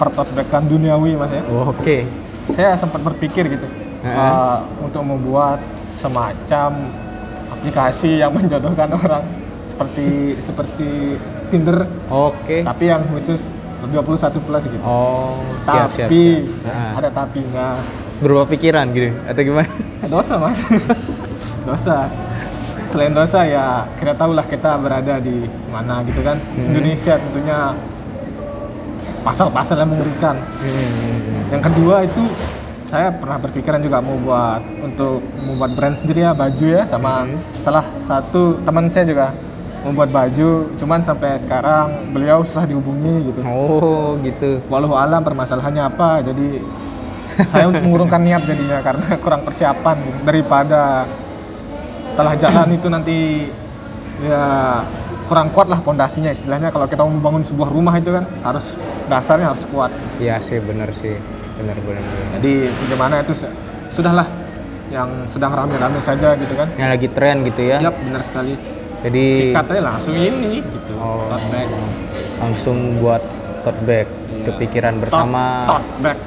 pertotbekan 0.00 0.64
duniawi 0.64 1.12
mas 1.12 1.28
ya, 1.28 1.44
Oh, 1.52 1.68
Oke. 1.68 2.08
saya 2.50 2.72
sempat 2.72 3.04
berpikir 3.04 3.44
gitu 3.46 3.68
Heeh. 4.00 4.16
uh, 4.16 4.64
untuk 4.80 5.04
membuat 5.04 5.60
semacam 5.92 6.72
aplikasi 7.52 8.16
yang 8.16 8.32
menjodohkan 8.40 8.88
orang 8.96 9.20
seperti 9.68 10.40
seperti 10.40 11.20
Tinder 11.52 11.84
Oke. 12.08 12.64
tapi 12.64 12.88
yang 12.88 13.04
khusus 13.12 13.52
21 13.82 14.36
plus 14.40 14.64
gitu. 14.66 14.82
Oh, 14.82 15.40
siap 15.62 15.88
siap. 15.90 16.06
tapi 16.06 16.44
siap. 16.44 16.66
Nah, 16.66 16.90
ada 16.96 17.08
tapinya. 17.10 17.68
berubah 18.20 18.46
pikiran 18.46 18.84
gitu 18.90 19.16
atau 19.24 19.40
gimana? 19.40 19.70
Dosa 20.04 20.34
mas, 20.36 20.60
dosa. 21.68 22.04
Selain 22.90 23.14
dosa 23.14 23.40
ya 23.42 23.66
kita 23.96 24.12
tahulah 24.12 24.44
kita 24.44 24.76
berada 24.76 25.16
di 25.16 25.40
mana 25.68 26.04
gitu 26.04 26.20
kan. 26.20 26.36
Hmm. 26.36 26.68
Indonesia 26.68 27.16
tentunya 27.16 27.72
pasal-pasal 29.20 29.76
yang 29.78 29.90
mengerikan. 29.90 30.36
Hmm. 30.36 31.48
Yang 31.50 31.62
kedua 31.66 31.96
itu 32.02 32.22
saya 32.86 33.14
pernah 33.14 33.38
berpikiran 33.38 33.78
juga 33.78 34.02
mau 34.02 34.18
buat 34.18 34.58
untuk 34.82 35.22
membuat 35.38 35.72
brand 35.72 35.94
sendiri 35.94 36.26
ya 36.26 36.34
baju 36.34 36.66
ya 36.66 36.82
sama 36.84 37.22
Hmm. 37.22 37.38
salah 37.56 37.86
satu 38.02 38.58
teman 38.60 38.90
saya 38.90 39.06
juga 39.06 39.30
membuat 39.82 40.10
baju 40.10 40.50
cuman 40.74 41.00
sampai 41.00 41.36
sekarang 41.36 42.12
beliau 42.12 42.40
susah 42.40 42.64
dihubungi 42.64 43.26
gitu 43.26 43.40
Oh, 43.42 44.16
gitu. 44.20 44.60
walau 44.66 44.92
alam 44.92 45.20
permasalahannya 45.20 45.82
apa 45.82 46.20
jadi 46.22 46.60
saya 47.42 47.64
untuk 47.66 47.80
mengurungkan 47.82 48.20
niat 48.20 48.44
jadinya 48.44 48.78
karena 48.80 49.16
kurang 49.16 49.40
persiapan 49.40 49.96
gitu. 49.98 50.18
daripada 50.22 51.08
setelah 52.04 52.34
jalan 52.34 52.68
itu 52.70 52.86
nanti 52.86 53.18
ya 54.20 54.44
kurang 55.24 55.48
kuat 55.48 55.70
lah 55.70 55.78
pondasinya 55.78 56.28
istilahnya 56.28 56.68
kalau 56.68 56.84
kita 56.84 57.00
mau 57.00 57.12
membangun 57.12 57.40
sebuah 57.40 57.70
rumah 57.70 57.94
itu 57.96 58.10
kan 58.10 58.26
harus 58.42 58.76
dasarnya 59.06 59.48
harus 59.48 59.64
kuat 59.64 59.88
Iya 60.18 60.36
sih, 60.36 60.58
bener 60.58 60.90
sih. 60.92 61.16
Bener 61.56 61.76
bener. 61.78 62.02
bener. 62.02 62.26
jadi 62.36 62.52
bagaimana 62.68 63.14
itu 63.20 63.32
su- 63.34 63.54
sudahlah 63.90 64.26
yang 64.90 65.06
sedang 65.26 65.54
rame-rame 65.54 66.02
saja 66.02 66.34
gitu 66.34 66.50
kan 66.52 66.66
Yang 66.74 66.90
lagi 66.90 67.08
tren 67.08 67.36
gitu 67.46 67.62
ya. 67.62 67.78
Yap, 67.80 67.94
benar 67.96 68.20
sekali 68.20 68.58
Jadi 69.00 69.24
sikatnya 69.48 69.80
langsung 69.82 70.14
ini 70.14 70.60
gitu 70.60 70.92
Oh. 70.94 71.24
tote 71.26 71.46
bag 71.48 71.68
langsung 72.38 72.76
buat 72.98 73.22
tote 73.62 73.80
bag. 73.82 74.06
Kepikiran 74.40 74.94
bersama 74.98 75.64
tote 75.66 75.92
bag 76.00 76.18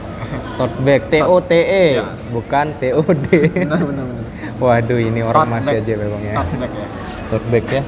tote 0.55 0.77
bag 0.81 1.01
T 1.11 1.15
O 1.21 1.35
T 1.39 1.53
E 1.53 1.85
Iya. 1.93 2.05
bukan 2.29 2.65
T 2.75 2.83
O 2.91 3.01
D. 3.03 3.25
benar 3.61 3.81
benar 3.81 4.03
benar 4.03 4.21
Waduh, 4.55 4.97
ini 4.97 5.19
orang 5.19 5.43
Tote 5.43 5.53
masih 5.53 5.73
bag. 5.73 5.83
aja 5.83 5.93
memang 5.99 6.21
ya. 6.23 6.35
tote 6.37 6.55
bag 6.57 6.73
ya 6.73 6.87
Tote 7.29 7.47
bag 7.49 7.65
ya. 7.71 7.83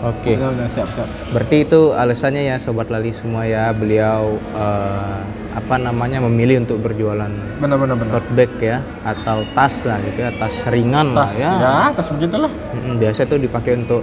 Oke. 0.00 0.32
benar 0.32 0.68
siap 0.72 0.88
siap 0.88 1.08
Berarti 1.28 1.56
itu 1.60 1.80
alasannya 1.92 2.42
ya 2.42 2.56
sobat 2.56 2.88
lali 2.88 3.12
semua 3.12 3.44
ya 3.44 3.68
beliau 3.70 4.22
eh, 4.54 5.18
apa 5.50 5.76
namanya 5.76 6.22
memilih 6.22 6.62
untuk 6.62 6.80
berjualan 6.80 7.28
benar 7.58 7.76
benar 7.76 7.96
benar 7.98 8.12
tote 8.14 8.30
bag 8.32 8.52
ya 8.56 8.78
atau 9.02 9.44
tas 9.52 9.82
lah 9.82 10.00
gitu 10.00 10.22
ya, 10.22 10.30
tas 10.32 10.56
ringan 10.66 11.10
tas 11.10 11.28
lah 11.28 11.30
ya. 11.34 11.50
ya 11.52 11.74
tas 11.92 12.08
begitulah 12.08 12.48
biasa 12.96 13.26
tuh 13.26 13.36
dipakai 13.36 13.76
untuk 13.76 14.00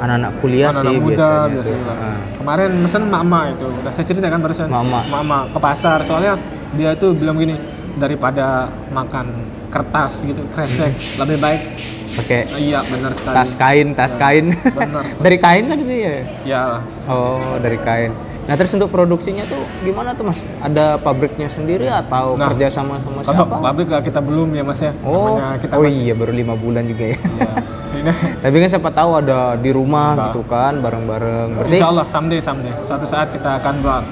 anak-anak 0.00 0.32
kuliah 0.38 0.68
anak 0.68 0.82
sih 0.82 0.96
muda 0.96 1.14
biasanya. 1.14 1.36
tuh. 1.36 1.52
biasanya. 1.54 1.92
Ah. 1.92 2.18
Kemarin 2.34 2.70
mesen 2.78 3.02
mama 3.06 3.40
itu, 3.48 3.66
udah 3.68 3.92
saya 3.92 4.04
cerita 4.04 4.26
kan 4.26 4.40
barusan. 4.40 4.66
Mama. 4.66 5.00
Mama 5.06 5.38
ke 5.46 5.58
pasar, 5.58 5.98
soalnya 6.02 6.34
dia 6.72 6.90
tuh 6.94 7.12
bilang 7.12 7.36
gini, 7.36 7.54
daripada 7.94 8.46
makan 8.88 9.26
kertas 9.68 10.24
gitu, 10.24 10.42
kresek, 10.50 10.90
lebih 11.16 11.38
baik. 11.38 11.62
pakai 12.10 12.42
Iya 12.58 12.82
benar 12.82 13.14
sekali. 13.14 13.34
tas 13.36 13.52
kain, 13.54 13.88
tas 13.94 14.12
kain. 14.14 14.50
Benar. 14.50 15.04
dari 15.24 15.38
kain 15.38 15.64
kan 15.64 15.78
itu 15.78 15.94
ya? 15.94 16.14
Ya, 16.42 16.64
Oh, 17.06 17.54
dari 17.62 17.78
kain. 17.78 18.10
Nah, 18.40 18.58
terus 18.58 18.74
untuk 18.74 18.90
produksinya 18.90 19.46
tuh 19.46 19.62
gimana 19.80 20.10
tuh, 20.10 20.26
Mas? 20.26 20.42
Ada 20.58 20.98
pabriknya 20.98 21.46
sendiri 21.46 21.86
atau 21.86 22.34
Nah, 22.34 22.50
kerja 22.50 22.66
sama 22.66 22.98
sama 22.98 23.22
siapa? 23.22 23.62
pabrik 23.62 23.86
kita 23.86 24.18
belum 24.18 24.50
ya 24.50 24.66
mas 24.66 24.82
ya. 24.82 24.90
Oh, 25.00 25.38
Namanya 25.38 25.62
kita 25.62 25.72
oh 25.72 25.86
masih- 25.86 26.02
iya 26.02 26.14
baru 26.18 26.32
lima 26.34 26.58
bulan 26.58 26.82
juga 26.82 27.04
ya. 27.04 27.18
Iya. 27.20 27.52
Ini, 28.00 28.10
Tapi 28.42 28.56
kan 28.56 28.68
siapa 28.68 28.90
tahu 28.90 29.10
ada 29.14 29.54
di 29.54 29.70
rumah 29.70 30.12
Nah. 30.12 30.24
gitu 30.26 30.40
kan, 30.42 30.78
bareng-bareng. 30.78 31.48
Berarti 31.54 31.74
insya 31.74 31.88
Allah 31.88 32.06
someday 32.06 32.40
someday 32.40 32.72
suatu 32.80 33.04
saat 33.04 33.28
kita 33.30 33.60
akan 33.60 33.74
buat. 33.80 34.04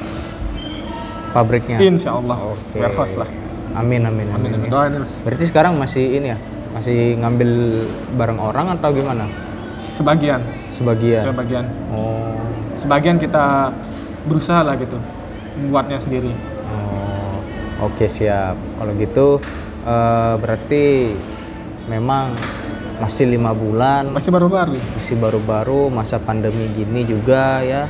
pabriknya. 1.29 1.77
Insya 1.79 2.13
Allah. 2.15 2.37
Oke. 2.49 2.73
Warehouse 2.75 3.17
lah. 3.17 3.29
Amin 3.75 4.01
amin 4.03 4.27
Amin 4.31 4.49
amin. 4.49 4.59
amin. 4.59 4.69
Doain 4.69 4.91
ya, 4.91 4.99
mas. 4.99 5.13
Berarti 5.23 5.45
sekarang 5.45 5.77
masih 5.77 6.05
ini 6.11 6.33
ya? 6.33 6.39
Masih 6.71 6.99
ngambil 7.17 7.51
bareng 8.15 8.41
orang 8.41 8.67
atau 8.75 8.89
gimana? 8.91 9.29
Sebagian, 9.79 10.41
Sebagian. 10.69 11.23
sebagian, 11.23 11.65
Oh. 11.91 12.33
sebagian 12.75 13.17
kita 13.17 13.71
berusaha 14.25 14.63
lah 14.63 14.75
gitu 14.75 14.97
membuatnya 15.55 16.01
sendiri. 16.01 16.33
Oh, 16.67 17.45
oke 17.85 18.07
siap. 18.07 18.57
Kalau 18.57 18.93
gitu 18.95 19.27
eh, 19.85 20.35
berarti 20.35 21.13
memang 21.87 22.35
masih 22.99 23.25
lima 23.29 23.51
bulan, 23.53 24.11
Masih 24.11 24.29
baru-baru. 24.29 24.75
masih 24.75 25.17
baru-baru 25.17 25.87
masa 25.89 26.17
pandemi 26.17 26.67
gini 26.69 27.03
juga 27.03 27.61
ya. 27.61 27.87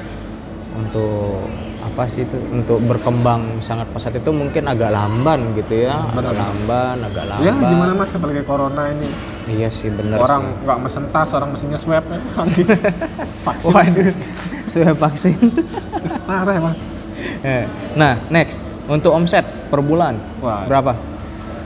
Untuk 0.71 1.49
apa 1.81 2.05
sih 2.05 2.23
itu? 2.23 2.37
Untuk 2.51 2.79
berkembang 2.85 3.59
sangat 3.59 3.89
pesat 3.89 4.13
itu 4.13 4.31
mungkin 4.31 4.65
agak 4.65 4.89
lamban 4.89 5.41
gitu 5.55 5.83
ya, 5.83 5.97
agak 6.07 6.33
lamban, 6.33 6.97
agak 7.03 7.25
Ya 7.41 7.51
lamban. 7.51 7.67
gimana 7.67 7.93
mas 7.95 8.13
apalagi 8.13 8.43
corona 8.43 8.83
ini 8.89 9.09
Iya 9.49 9.69
sih 9.69 9.89
bener 9.89 10.21
orang 10.21 10.61
nggak 10.61 10.79
mesen 10.79 11.09
tas 11.09 11.33
orang 11.33 11.49
mesennya 11.51 11.81
swab 11.81 12.05
ya 12.05 12.21
vaksin 13.49 13.73
Waduh, 13.73 14.13
sudah 14.63 14.93
vaksin. 14.95 15.37
parah 16.23 16.55
emang 16.55 16.77
Eh, 17.41 17.65
nah, 17.95 18.15
next 18.29 18.61
untuk 18.85 19.11
omset 19.11 19.41
per 19.67 19.81
bulan 19.81 20.21
Wah. 20.39 20.63
berapa? 20.63 20.93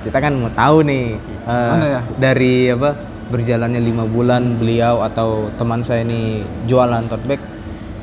Kita 0.00 0.16
kan 0.16 0.32
mau 0.32 0.48
tahu 0.48 0.80
nih 0.82 1.18
Mana 1.44 1.86
ya? 1.90 2.00
dari 2.16 2.70
apa 2.70 2.90
berjalannya 3.32 3.80
lima 3.80 4.04
bulan 4.04 4.54
beliau 4.54 5.00
atau 5.00 5.48
teman 5.56 5.80
saya 5.80 6.04
ini 6.04 6.44
jualan 6.68 7.08
tote 7.08 7.26
bag 7.26 7.40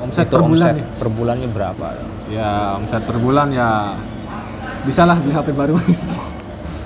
omset 0.01 0.25
itu 0.25 0.33
per 0.33 0.41
bulan 0.41 0.65
omset 0.65 0.75
nih 0.75 0.86
per 0.98 1.09
bulannya 1.13 1.48
berapa? 1.48 1.88
ya 2.27 2.75
omset 2.75 3.01
per 3.05 3.17
bulan 3.17 3.48
ya 3.51 3.95
bisa 4.83 5.05
lah 5.05 5.15
beli 5.15 5.31
HP 5.31 5.53
baru 5.53 5.77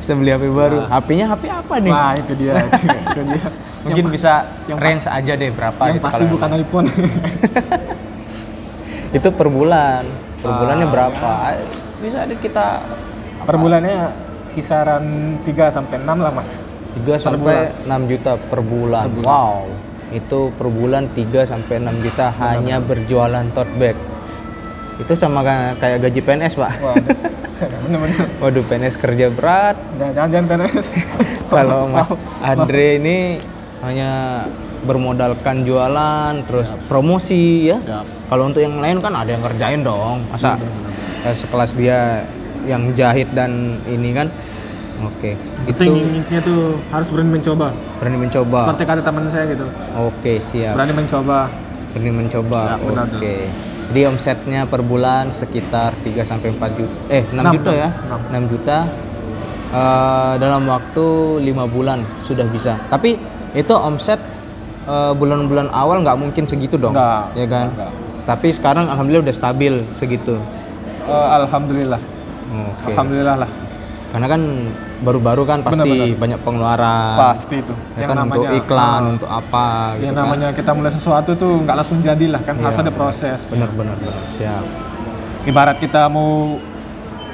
Bisa 0.04 0.20
beli 0.20 0.30
HP 0.30 0.52
baru. 0.52 0.84
HP-nya 0.84 1.32
HP 1.32 1.48
apa 1.48 1.80
nih? 1.80 1.88
wah 1.88 2.12
itu 2.12 2.36
dia 2.36 2.60
itu 2.60 3.24
dia 3.24 3.48
Mungkin 3.88 4.04
yang, 4.04 4.12
bisa 4.12 4.32
yang 4.68 4.76
range 4.76 5.08
aja 5.08 5.32
deh 5.32 5.48
berapa 5.48 5.80
yang 5.80 5.96
gitu 5.96 6.04
pasti 6.04 6.24
bukan 6.28 6.50
iPhone 6.54 6.88
Itu 9.14 9.30
per 9.30 9.48
bulan. 9.48 10.04
Per 10.42 10.50
Ah, 10.50 10.58
bulannya 10.60 10.88
berapa? 10.90 11.32
Bisa 12.02 12.26
deh 12.28 12.36
kita 12.36 12.84
per 13.46 13.56
bulannya 13.56 14.12
kisaran 14.52 15.38
3 15.40 15.72
sampai 15.72 16.02
6 16.02 16.20
lah 16.20 16.32
mas 16.34 16.52
3 16.96 17.18
sampai 17.18 17.74
6 17.84 18.12
juta 18.12 18.38
per 18.38 18.60
bulan. 18.62 19.08
Wow. 19.20 19.66
Itu 20.10 20.54
per 20.54 20.70
bulan 20.70 21.10
3 21.10 21.44
sampai 21.44 21.82
6 21.82 22.06
juta 22.06 22.30
hanya 22.40 22.78
berjualan 22.78 23.46
tote 23.50 23.74
bag. 23.76 23.98
Itu 24.98 25.18
sama 25.18 25.42
ka- 25.42 25.76
kayak 25.78 26.06
gaji 26.06 26.20
PNS, 26.22 26.54
Pak. 26.54 26.74
wah 26.80 26.96
bener-bener 27.64 28.28
Waduh, 28.38 28.64
PNS 28.66 28.96
kerja 29.00 29.32
berat. 29.32 29.78
jangan-jangan 29.96 30.46
PNS 30.46 30.88
Kalau 31.54 31.88
Mas 31.88 32.12
Andre 32.42 33.00
ini 33.00 33.40
hanya 33.80 34.44
bermodalkan 34.84 35.64
jualan, 35.64 36.44
terus 36.44 36.76
promosi 36.86 37.72
ya. 37.72 37.78
Siap. 37.80 38.06
Kalau 38.28 38.52
untuk 38.52 38.60
yang 38.60 38.78
lain 38.78 39.00
kan 39.00 39.16
ada 39.16 39.32
yang 39.32 39.42
ngerjain 39.42 39.82
dong. 39.82 40.28
Masa 40.28 40.60
eh, 41.24 41.36
sekelas 41.36 41.74
dia 41.74 42.28
yang 42.64 42.92
jahit 42.94 43.32
dan 43.32 43.80
ini 43.88 44.12
kan. 44.14 44.28
Oke. 45.06 45.32
itu 45.66 45.80
Itu 45.80 45.94
intinya 45.94 46.42
tuh 46.42 46.62
harus 46.88 47.08
berani 47.08 47.32
mencoba 47.32 47.68
berani 47.98 48.18
mencoba. 48.20 48.60
seperti 48.66 48.84
kata 48.86 49.02
teman 49.02 49.24
saya 49.28 49.46
gitu 49.48 49.66
Oke, 49.98 50.34
siap. 50.40 50.74
berani 50.74 50.94
mencoba 50.96 51.38
Berani 51.92 52.10
mencoba. 52.12 52.60
Siap. 52.74 52.80
Oke. 53.14 53.36
Jadi 53.86 54.02
omsetnya 54.04 54.66
per 54.66 54.82
bulan 54.82 55.30
sekitar 55.30 55.94
3 56.02 56.26
sampai 56.26 56.50
4 56.50 56.74
juta. 56.74 56.96
Eh, 57.08 57.22
6 57.24 57.38
Enam, 57.38 57.54
juta 57.54 57.70
ya. 57.72 57.90
enam. 58.02 58.20
6 58.34 58.44
juta. 58.50 58.78
Eh, 59.72 60.34
dalam 60.38 60.64
waktu 60.66 61.06
5 61.40 61.66
bulan 61.66 62.02
sudah 62.20 62.46
bisa. 62.48 62.82
Tapi 62.88 63.18
itu 63.54 63.74
omset 63.76 64.18
eh, 64.84 65.14
bulan-bulan 65.14 65.70
awal 65.70 66.02
nggak 66.02 66.14
mungkin 66.16 66.44
segitu 66.44 66.76
dong. 66.76 66.92
Nggak, 66.92 67.24
Ya 67.34 67.46
kan? 67.46 67.68
nggak. 67.72 67.92
Tapi 68.24 68.48
sekarang 68.50 68.86
alhamdulillah 68.88 69.24
udah 69.24 69.36
stabil 69.36 69.74
segitu. 69.92 70.42
Eh, 71.04 71.28
alhamdulillah 71.36 72.00
Oke. 72.00 72.90
alhamdulillah 72.90 73.36
lah 73.38 73.50
Karena 74.14 74.28
kan 74.28 74.42
baru-baru 75.02 75.42
kan 75.44 75.60
pasti 75.60 75.90
Benar-benar. 75.90 76.22
banyak 76.22 76.40
pengeluaran. 76.40 77.18
pasti 77.18 77.56
itu 77.58 77.74
Ya 77.94 78.06
kan 78.06 78.18
untuk 78.22 78.46
iklan, 78.48 79.02
untuk 79.12 79.26
apa 79.28 79.66
gitu 79.96 80.06
yang 80.06 80.14
kan. 80.14 80.22
namanya 80.24 80.48
kita 80.54 80.72
mulai 80.72 80.92
sesuatu 80.92 81.34
tuh 81.34 81.54
nggak 81.60 81.76
langsung 81.76 81.98
jadi 82.00 82.26
lah 82.30 82.42
kan 82.42 82.56
harus 82.56 82.78
Iya. 82.78 82.84
ada 82.84 82.92
proses 82.92 83.40
Benar-benar 83.48 83.98
benar. 83.98 84.22
Siap. 84.32 84.64
ibarat 85.44 85.78
kita 85.78 86.06
mau 86.08 86.56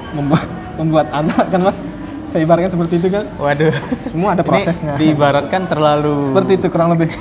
membuat 0.09 0.47
membuat 0.79 1.07
anak 1.11 1.45
kan 1.45 1.59
mas 1.61 1.77
saya 2.25 2.41
ibaratkan 2.41 2.71
seperti 2.71 2.95
itu 2.95 3.07
kan 3.09 3.27
Waduh. 3.35 3.75
semua 4.01 4.29
ada 4.31 4.39
Ini 4.39 4.49
prosesnya 4.49 4.93
diibaratkan 4.95 5.61
terlalu 5.65 6.31
seperti 6.31 6.51
itu 6.55 6.67
kurang 6.69 6.95
lebih 6.95 7.11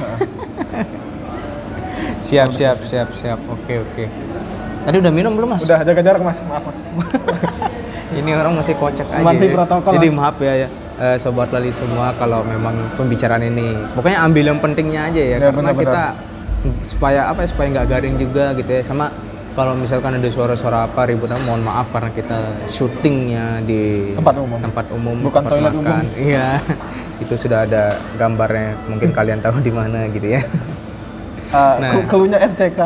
siap 2.21 2.49
siap 2.50 2.79
siap 2.81 3.09
siap 3.12 3.38
oke 3.45 3.75
oke 3.83 4.05
tadi 4.85 4.97
udah 4.97 5.11
minum 5.11 5.33
belum 5.33 5.49
mas 5.50 5.62
udah 5.62 5.81
jaga 5.83 6.00
jarak 6.00 6.23
mas 6.23 6.38
maaf 6.45 6.65
mas 6.95 7.11
ini 8.18 8.30
orang 8.32 8.54
masih 8.54 8.75
kocak 8.75 9.06
aja 9.06 9.18
Mematuhi 9.18 9.44
ya. 9.44 9.54
protokol, 9.54 9.90
jadi 9.94 10.06
maaf 10.10 10.37
ya 10.38 10.52
ya 10.56 10.68
eh, 10.98 11.16
sobat 11.16 11.48
lali 11.48 11.70
semua 11.70 12.12
kalau 12.14 12.42
memang 12.42 12.75
pembicaraan 12.94 13.42
ini 13.42 13.75
pokoknya 13.92 14.18
ambil 14.20 14.44
yang 14.46 14.58
pentingnya 14.58 15.04
aja 15.04 15.16
ya, 15.16 15.28
Ya, 15.28 15.37
karena 15.40 15.54
benar-benar. 15.54 15.80
kita 15.80 16.02
supaya 16.82 17.26
apa 17.26 17.40
ya 17.40 17.46
supaya 17.48 17.66
nggak 17.70 17.87
garing 17.88 18.16
juga 18.16 18.52
gitu 18.52 18.68
ya 18.68 18.82
sama 18.82 19.10
kalau 19.54 19.75
misalkan 19.75 20.12
ada 20.12 20.28
suara-suara 20.28 20.84
apa 20.84 21.04
ribut 21.04 21.26
apa, 21.26 21.40
mohon 21.40 21.60
maaf 21.60 21.88
karena 21.88 22.10
kita 22.10 22.37
syutingnya 22.68 23.60
di 23.60 24.12
Tempat 24.12 24.34
umum. 24.37 24.60
tempat 24.60 24.84
umum 24.88 25.16
Bukan 25.20 25.40
tempat 25.40 25.52
toilet 25.52 25.72
makan. 25.76 26.04
iya 26.25 26.60
itu 27.18 27.34
sudah 27.37 27.62
ada 27.62 27.94
gambarnya 28.14 28.75
mungkin 28.87 29.10
kalian 29.10 29.38
tahu 29.38 29.58
di 29.58 29.70
mana 29.70 30.06
gitu 30.08 30.30
ya 30.30 30.40
Uh, 31.48 31.80
Nah. 31.80 31.90
ke- 31.90 32.06
keluhnya 32.06 32.38
FCK. 32.44 32.76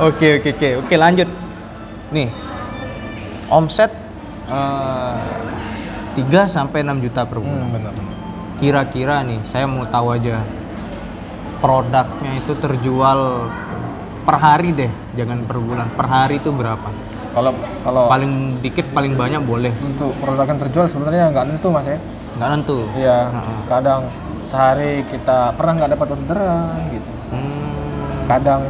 Oke 0.00 0.26
oke 0.34 0.48
oke 0.50 0.68
oke 0.80 0.94
lanjut. 0.94 1.28
Nih 2.10 2.26
omset 3.50 3.90
eh, 4.48 5.18
3 6.16 6.24
sampai 6.46 6.82
6 6.82 6.98
juta 7.00 7.22
per 7.22 7.38
bulan. 7.38 7.60
Hmm, 7.60 7.72
benar. 7.72 7.94
Kira-kira 8.56 9.22
nih 9.22 9.40
saya 9.44 9.64
mau 9.64 9.84
tahu 9.84 10.12
aja 10.12 10.42
produknya 11.58 12.32
itu 12.36 12.52
terjual 12.54 13.50
per 14.20 14.36
hari 14.36 14.70
deh, 14.70 14.88
jangan 15.14 15.44
per 15.44 15.58
bulan. 15.58 15.86
Per 15.90 16.06
hari 16.06 16.36
itu 16.36 16.50
berapa? 16.50 16.88
Kalau 17.30 17.52
kalau 17.80 18.02
Paling 18.06 18.58
dikit 18.58 18.90
paling 18.90 19.14
banyak 19.14 19.38
boleh. 19.40 19.70
untuk 19.80 20.12
produk 20.18 20.44
yang 20.44 20.58
terjual 20.58 20.86
sebenarnya 20.86 21.30
nggak 21.30 21.46
tentu 21.48 21.68
mas 21.70 21.86
ya. 21.86 21.98
Nggak 22.36 22.48
nentu. 22.50 22.78
Iya. 22.92 23.18
Heeh. 23.28 23.58
Kadang 23.66 24.00
sehari 24.42 24.92
kita 25.06 25.54
pernah 25.54 25.72
nggak 25.78 25.90
dapat 25.94 26.06
orderan 26.10 26.74
gitu. 26.90 27.10
Hmm, 27.30 28.26
Kadang 28.26 28.62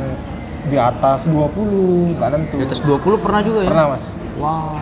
di 0.63 0.77
atas 0.77 1.25
20 1.25 2.15
nggak 2.15 2.31
tentu. 2.31 2.57
di 2.57 2.65
atas 2.65 2.81
20 2.81 3.17
pernah 3.19 3.41
juga 3.41 3.61
ya? 3.65 3.69
Pernah 3.71 3.87
mas. 3.91 4.05
Wow. 4.40 4.75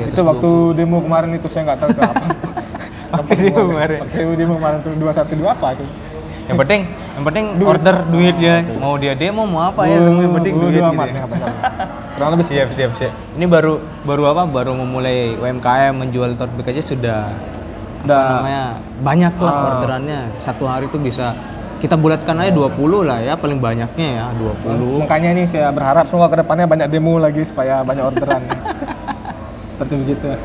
Itu 0.00 0.20
waktu 0.24 0.50
demo 0.74 0.98
kemarin 0.98 1.30
itu 1.36 1.46
saya 1.46 1.62
nggak 1.70 1.78
tahu 1.84 1.88
itu 1.92 2.02
apa. 2.02 2.24
Waktu 3.14 3.32
demo 3.46 3.62
kemarin. 3.70 3.98
Waktu 4.02 4.34
demo 4.34 4.54
kemarin 4.58 4.78
tuh 4.82 4.92
212 4.98 5.44
apa 5.46 5.68
itu? 5.76 5.84
yang 6.44 6.58
penting 6.60 6.80
yang 7.16 7.24
penting 7.24 7.44
order 7.64 7.96
duitnya 8.04 8.54
mau 8.76 9.00
dia 9.00 9.16
demo 9.16 9.48
mau 9.48 9.72
apa 9.72 9.88
ya 9.88 9.96
semua 9.96 10.28
yang 10.28 10.34
penting 10.36 10.54
duit 10.60 10.76
gitu 10.76 10.92
amat, 10.92 11.08
ya. 11.08 11.24
Kurang 12.14 12.30
lebih 12.36 12.46
siap 12.46 12.68
siap 12.68 12.92
siap 12.92 13.12
ini 13.34 13.48
baru 13.48 13.80
baru 14.04 14.36
apa 14.36 14.42
baru 14.44 14.76
memulai 14.76 15.34
UMKM 15.40 15.94
menjual 15.96 16.36
tote 16.36 16.52
bag 16.60 16.68
aja 16.76 16.82
sudah 16.84 17.22
Udah. 18.04 18.44
namanya 18.44 18.64
banyak 19.00 19.32
lah 19.40 19.52
Ah. 19.56 19.64
orderannya 19.80 20.20
satu 20.44 20.68
hari 20.68 20.84
itu 20.92 21.00
bisa 21.00 21.32
kita 21.80 21.96
bulatkan 21.96 22.36
aja 22.44 22.52
20 22.52 22.76
lah 23.08 23.18
ya 23.24 23.40
paling 23.40 23.56
banyaknya 23.56 24.08
ya 24.20 24.24
20 24.36 25.04
Makanya 25.08 25.28
ini 25.32 25.42
saya 25.48 25.72
berharap 25.72 26.04
semoga 26.12 26.28
ke 26.28 26.36
depannya 26.44 26.68
banyak 26.68 26.88
demo 26.92 27.16
lagi 27.16 27.40
supaya 27.44 27.80
banyak 27.80 28.04
orderan. 28.04 28.40
Seperti 29.74 29.94
begitu. 29.98 30.26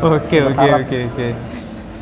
Oke 0.00 0.38
oke 0.40 0.66
oke 0.78 0.98
oke 1.10 1.28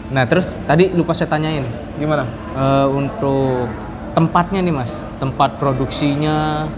nah 0.09 0.25
terus 0.25 0.57
tadi 0.65 0.89
lupa 0.91 1.13
saya 1.13 1.29
tanyain 1.29 1.65
Gimana? 1.97 2.25
Eh, 2.55 2.87
untuk 2.87 3.69
tempatnya 4.13 4.61
nih 4.61 4.73
mas 4.75 4.89
tempat 5.17 5.57
produksinya 5.57 6.69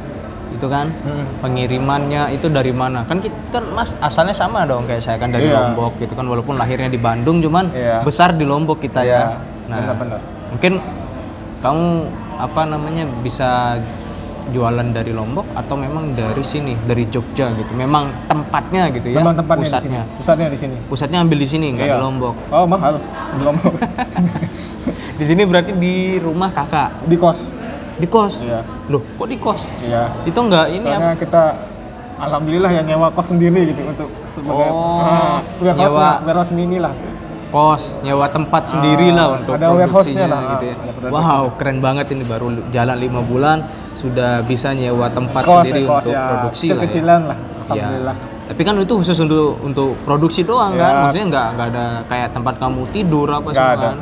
itu 0.51 0.67
kan 0.67 0.91
Hmm. 1.01 1.27
pengirimannya 1.39 2.31
itu 2.33 2.47
dari 2.47 2.71
mana 2.71 3.03
kan 3.05 3.19
kita 3.19 3.35
kan 3.53 3.65
mas 3.71 3.95
asalnya 3.99 4.33
sama 4.33 4.63
dong 4.65 4.83
kayak 4.85 4.99
saya 4.99 5.15
kan 5.17 5.31
dari 5.31 5.47
Iya. 5.47 5.59
Lombok 5.61 5.99
gitu 5.99 6.15
kan 6.15 6.25
walaupun 6.25 6.55
lahirnya 6.55 6.87
di 6.87 6.99
Bandung 6.99 7.39
cuman 7.39 7.71
Iya. 7.71 8.03
besar 8.03 8.35
di 8.35 8.43
Lombok 8.43 8.79
kita 8.81 9.03
ya 9.03 9.39
Iya, 9.69 9.83
benar-benar. 9.87 10.19
mungkin 10.51 10.73
kamu 11.61 11.87
apa 12.37 12.63
namanya 12.65 13.05
bisa 13.21 13.79
jualan 14.49 14.89
dari 14.89 15.11
Lombok 15.11 15.47
atau 15.53 15.75
memang 15.75 16.13
dari 16.13 16.41
sini 16.41 16.73
dari 16.81 17.05
Jogja 17.07 17.53
gitu 17.53 17.73
memang 17.73 18.09
tempatnya 18.25 18.89
gitu 18.91 19.09
ya 19.09 19.19
Memang 19.19 19.35
tempatnya 19.35 19.63
di 19.63 19.71
sini. 19.71 19.79
pusatnya 19.79 20.03
Pusatnya 20.17 20.49
di 20.49 20.59
sini. 20.59 20.77
pusatnya 20.87 21.19
ambil 21.21 21.39
di 21.39 21.47
sini 21.47 21.67
nggak 21.73 21.87
Iya. 21.87 21.95
di 21.95 22.01
Lombok 22.01 22.35
Oh, 22.49 22.65
mahal. 22.65 22.95
Di 23.31 23.41
Lombok. 23.41 23.73
di 25.19 25.25
sini 25.25 25.43
berarti 25.45 25.73
di 25.73 25.95
rumah 26.17 26.49
kakak 26.49 26.89
di 27.05 27.15
kos. 27.15 27.41
di 27.95 28.07
kos 28.07 28.41
Iya. 28.41 28.65
loh 28.87 29.05
kok 29.15 29.27
di 29.27 29.37
kos 29.37 29.63
Iya. 29.81 30.09
itu 30.25 30.39
enggak 30.39 30.67
ini 30.69 30.81
apa 30.81 30.89
Soalnya 30.91 31.13
kita 31.15 31.43
alhamdulillah 32.19 32.71
yang 32.73 32.87
nyewa 32.87 33.09
kos 33.11 33.29
sendiri 33.29 33.61
gitu 33.67 33.83
untuk 33.83 34.09
sebagai 34.27 34.67
Oh, 34.67 35.37
warehouse 35.59 35.93
nyewa. 35.93 36.11
warehouse 36.23 36.51
mini 36.51 36.79
lah. 36.79 36.93
Kos 37.51 37.99
nyewa 38.01 38.27
tempat 38.31 38.63
sendiri 38.71 39.11
lah 39.11 39.37
untuk 39.37 39.59
ada 39.59 39.75
produksinya 39.75 40.27
lah, 40.27 40.41
gitu 40.57 40.65
ya. 40.71 40.75
ah, 40.75 40.83
ada 40.83 40.93
produksi. 40.95 41.15
Wow, 41.19 41.43
keren 41.59 41.79
banget 41.83 42.07
ini 42.15 42.25
baru 42.25 42.47
jalan 42.71 42.97
lima 42.97 43.21
bulan 43.21 43.59
sudah 43.93 44.41
bisa 44.47 44.71
nyewa 44.73 45.11
tempat 45.11 45.43
Kos, 45.43 45.67
sendiri 45.67 45.83
ya, 45.85 45.91
kos 45.91 45.99
untuk 46.01 46.15
ya, 46.15 46.25
produksi 46.31 46.67
lah. 46.71 46.77
Ya. 46.87 47.03
lah. 47.05 47.21
Iya. 47.21 47.37
Alhamdulillah. 47.67 48.17
Tapi 48.51 48.63
kan 48.67 48.75
itu 48.83 48.95
khusus 48.99 49.19
untuk 49.23 49.63
untuk 49.63 49.95
produksi 50.03 50.41
doang 50.43 50.75
Ya. 50.75 50.83
kan, 50.83 50.93
maksudnya 51.07 51.27
nggak 51.31 51.47
nggak 51.55 51.69
ada 51.71 51.85
kayak 52.11 52.29
tempat 52.35 52.55
kamu 52.59 52.83
tidur 52.91 53.29
apa 53.31 53.49
semua 53.55 53.75
ada. 53.75 53.83
kan. 53.83 53.97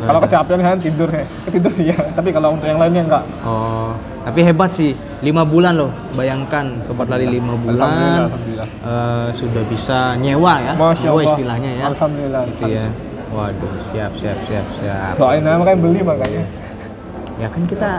Kalau 0.00 0.20
kecapean 0.20 0.60
kan 0.60 0.78
tidur 0.78 1.08
ya, 1.08 1.24
tidur 1.46 1.70
sih 1.70 1.86
ya. 1.86 1.98
Tapi 2.12 2.30
kalau 2.30 2.54
untuk 2.54 2.64
yang 2.64 2.76
lainnya 2.76 3.02
enggak. 3.02 3.24
Oh, 3.40 3.90
tapi 4.20 4.40
hebat 4.40 4.70
sih, 4.70 4.92
lima 5.20 5.42
bulan 5.42 5.74
loh. 5.74 5.90
Bayangkan 6.12 6.78
sobat 6.80 7.06
lari 7.06 7.26
lima 7.26 7.54
bulan 7.54 7.80
Alhamdulillah, 7.80 8.26
alhamdulillah. 8.28 8.68
eh, 8.84 9.28
sudah 9.32 9.62
bisa 9.66 9.98
nyewa 10.16 10.54
ya, 10.60 10.72
Masya 10.72 11.02
nyewa 11.02 11.14
Allah. 11.16 11.26
istilahnya 11.28 11.70
ya. 11.72 11.84
Alhamdulillah. 11.88 12.42
Gitu 12.46 12.64
ya. 12.68 12.86
Waduh, 13.28 13.74
siap 13.78 14.12
siap 14.14 14.38
siap 14.44 14.66
siap. 14.74 15.14
Doain 15.16 15.42
aja 15.42 15.56
makanya 15.56 15.78
beli 15.78 16.00
makanya. 16.00 16.42
Ya 17.36 17.46
kan 17.46 17.62
kita 17.64 17.90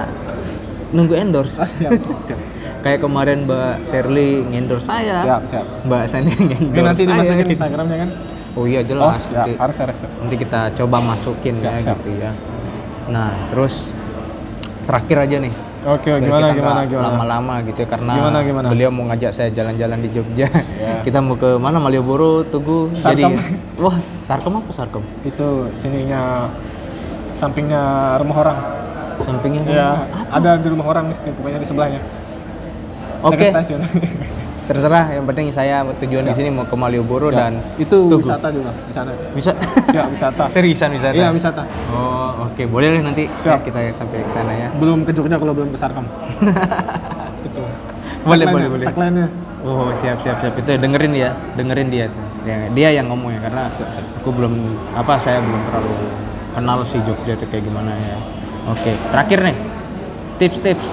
nunggu 0.89 1.13
endorse. 1.13 1.59
Ah, 1.59 1.67
siap, 1.67 1.93
siap, 1.95 2.19
siap. 2.25 2.39
Kayak 2.83 3.03
kemarin 3.03 3.43
Mbak 3.43 3.83
Shirley 3.83 4.41
ngendorse 4.45 4.87
saya. 4.87 5.19
Siap, 5.21 5.41
siap. 5.45 5.65
Mbak 5.83 6.03
Sani 6.07 6.31
Ini 6.31 6.55
ngendorse 6.65 6.81
nanti 6.81 7.03
saya. 7.03 7.11
dimasukin. 7.13 7.45
Instagramnya 7.51 7.97
kan? 7.99 8.09
Oh 8.53 8.65
iya 8.65 8.81
Oh, 8.81 8.85
jelas. 8.85 9.21
siap. 9.21 9.45
nanti, 9.45 9.51
Harus, 9.55 9.77
harus. 9.77 9.97
nanti 10.01 10.35
kita 10.35 10.61
coba 10.73 10.97
masukin 10.99 11.53
Siap, 11.53 11.69
ya 11.69 11.79
siap. 11.79 11.97
gitu 11.97 12.09
ya. 12.17 12.31
Nah, 13.07 13.29
terus 13.47 13.93
terakhir 14.83 15.17
aja 15.21 15.37
nih. 15.39 15.53
Oke, 15.79 16.11
Biar 16.11 16.19
gimana, 16.19 16.45
kita 16.45 16.57
gimana, 16.59 16.81
gimana? 16.83 17.05
lama-lama 17.07 17.53
gitu 17.63 17.79
ya, 17.79 17.87
karena 17.87 18.13
Gimana, 18.13 18.37
gimana? 18.43 18.67
beliau 18.67 18.91
mau 18.91 19.07
ngajak 19.07 19.31
saya 19.31 19.47
jalan-jalan 19.49 19.97
di 19.97 20.09
Jogja. 20.11 20.47
Ya. 20.75 20.99
kita 21.07 21.23
mau 21.23 21.33
ke 21.33 21.55
mana 21.55 21.79
Malioboro, 21.79 22.43
Tugu. 22.43 22.91
Sarkem. 22.93 23.31
Jadi 23.31 23.47
wah, 23.83 23.95
Sarkem 24.19 24.53
apa 24.53 24.69
Sarkem? 24.69 24.99
Itu 25.23 25.71
sininya 25.73 26.51
sampingnya 27.33 27.81
rumah 28.19 28.37
orang. 28.43 28.57
Sampingnya 29.19 29.61
Ya, 29.63 29.87
mana? 30.03 30.35
ada 30.35 30.51
di 30.59 30.67
rumah 30.67 30.85
orang 30.85 31.07
di 31.07 31.15
situ, 31.15 31.31
pokoknya 31.31 31.59
di 31.59 31.67
sebelahnya. 31.67 32.01
Oke, 33.19 33.35
Dekat 33.39 33.63
stasiun. 33.63 33.81
terserah. 34.69 35.05
Yang 35.17 35.25
penting 35.33 35.47
saya 35.49 35.81
tujuan 35.81 36.23
di 36.29 36.33
sini 36.37 36.49
mau 36.53 36.69
ke 36.69 36.77
Malioboro 36.77 37.33
Siap. 37.33 37.39
dan 37.41 37.51
itu 37.81 37.97
Tugu. 38.05 38.21
wisata 38.21 38.47
juga 38.53 38.69
di 38.85 38.93
sana. 38.93 39.11
Bisa 39.33 39.51
Siap, 39.89 40.07
wisata. 40.13 40.43
seriusan 40.53 40.93
wisata. 40.93 41.17
Iya, 41.17 41.33
wisata. 41.33 41.65
Oh, 41.89 42.45
oke. 42.45 42.63
Boleh 42.69 42.93
deh 42.93 43.01
nanti 43.01 43.25
Siap. 43.41 43.65
ya, 43.65 43.65
kita 43.65 43.79
sampai 43.97 44.21
ke 44.21 44.29
sana 44.29 44.53
ya. 44.53 44.69
Belum 44.77 45.01
ke 45.01 45.11
Jogja 45.17 45.41
kalau 45.41 45.57
belum 45.57 45.73
ke 45.73 45.77
Sarkem. 45.81 46.05
itu. 47.49 47.63
Boleh, 48.21 48.45
boleh, 48.45 48.67
boleh. 48.69 48.85
Oh, 49.65 49.89
siap 49.91 50.21
siap 50.21 50.37
siap. 50.39 50.53
Itu 50.55 50.77
dengerin 50.77 51.11
dia, 51.17 51.33
dengerin 51.57 51.89
dia 51.89 52.05
tuh. 52.07 52.23
Dia, 52.47 52.55
dia 52.71 52.89
yang 53.01 53.11
ngomong 53.11 53.35
ya 53.35 53.39
karena 53.43 53.67
aku 54.21 54.29
belum 54.31 54.53
apa 54.95 55.19
saya 55.19 55.43
belum 55.43 55.59
terlalu 55.67 55.93
kenal 56.55 56.79
si 56.87 56.97
Jogja 57.03 57.33
itu 57.35 57.45
kayak 57.49 57.63
gimana 57.67 57.91
ya. 57.91 58.17
Oke, 58.71 58.91
terakhir 59.11 59.39
nih. 59.51 59.57
Tips-tips 60.39 60.87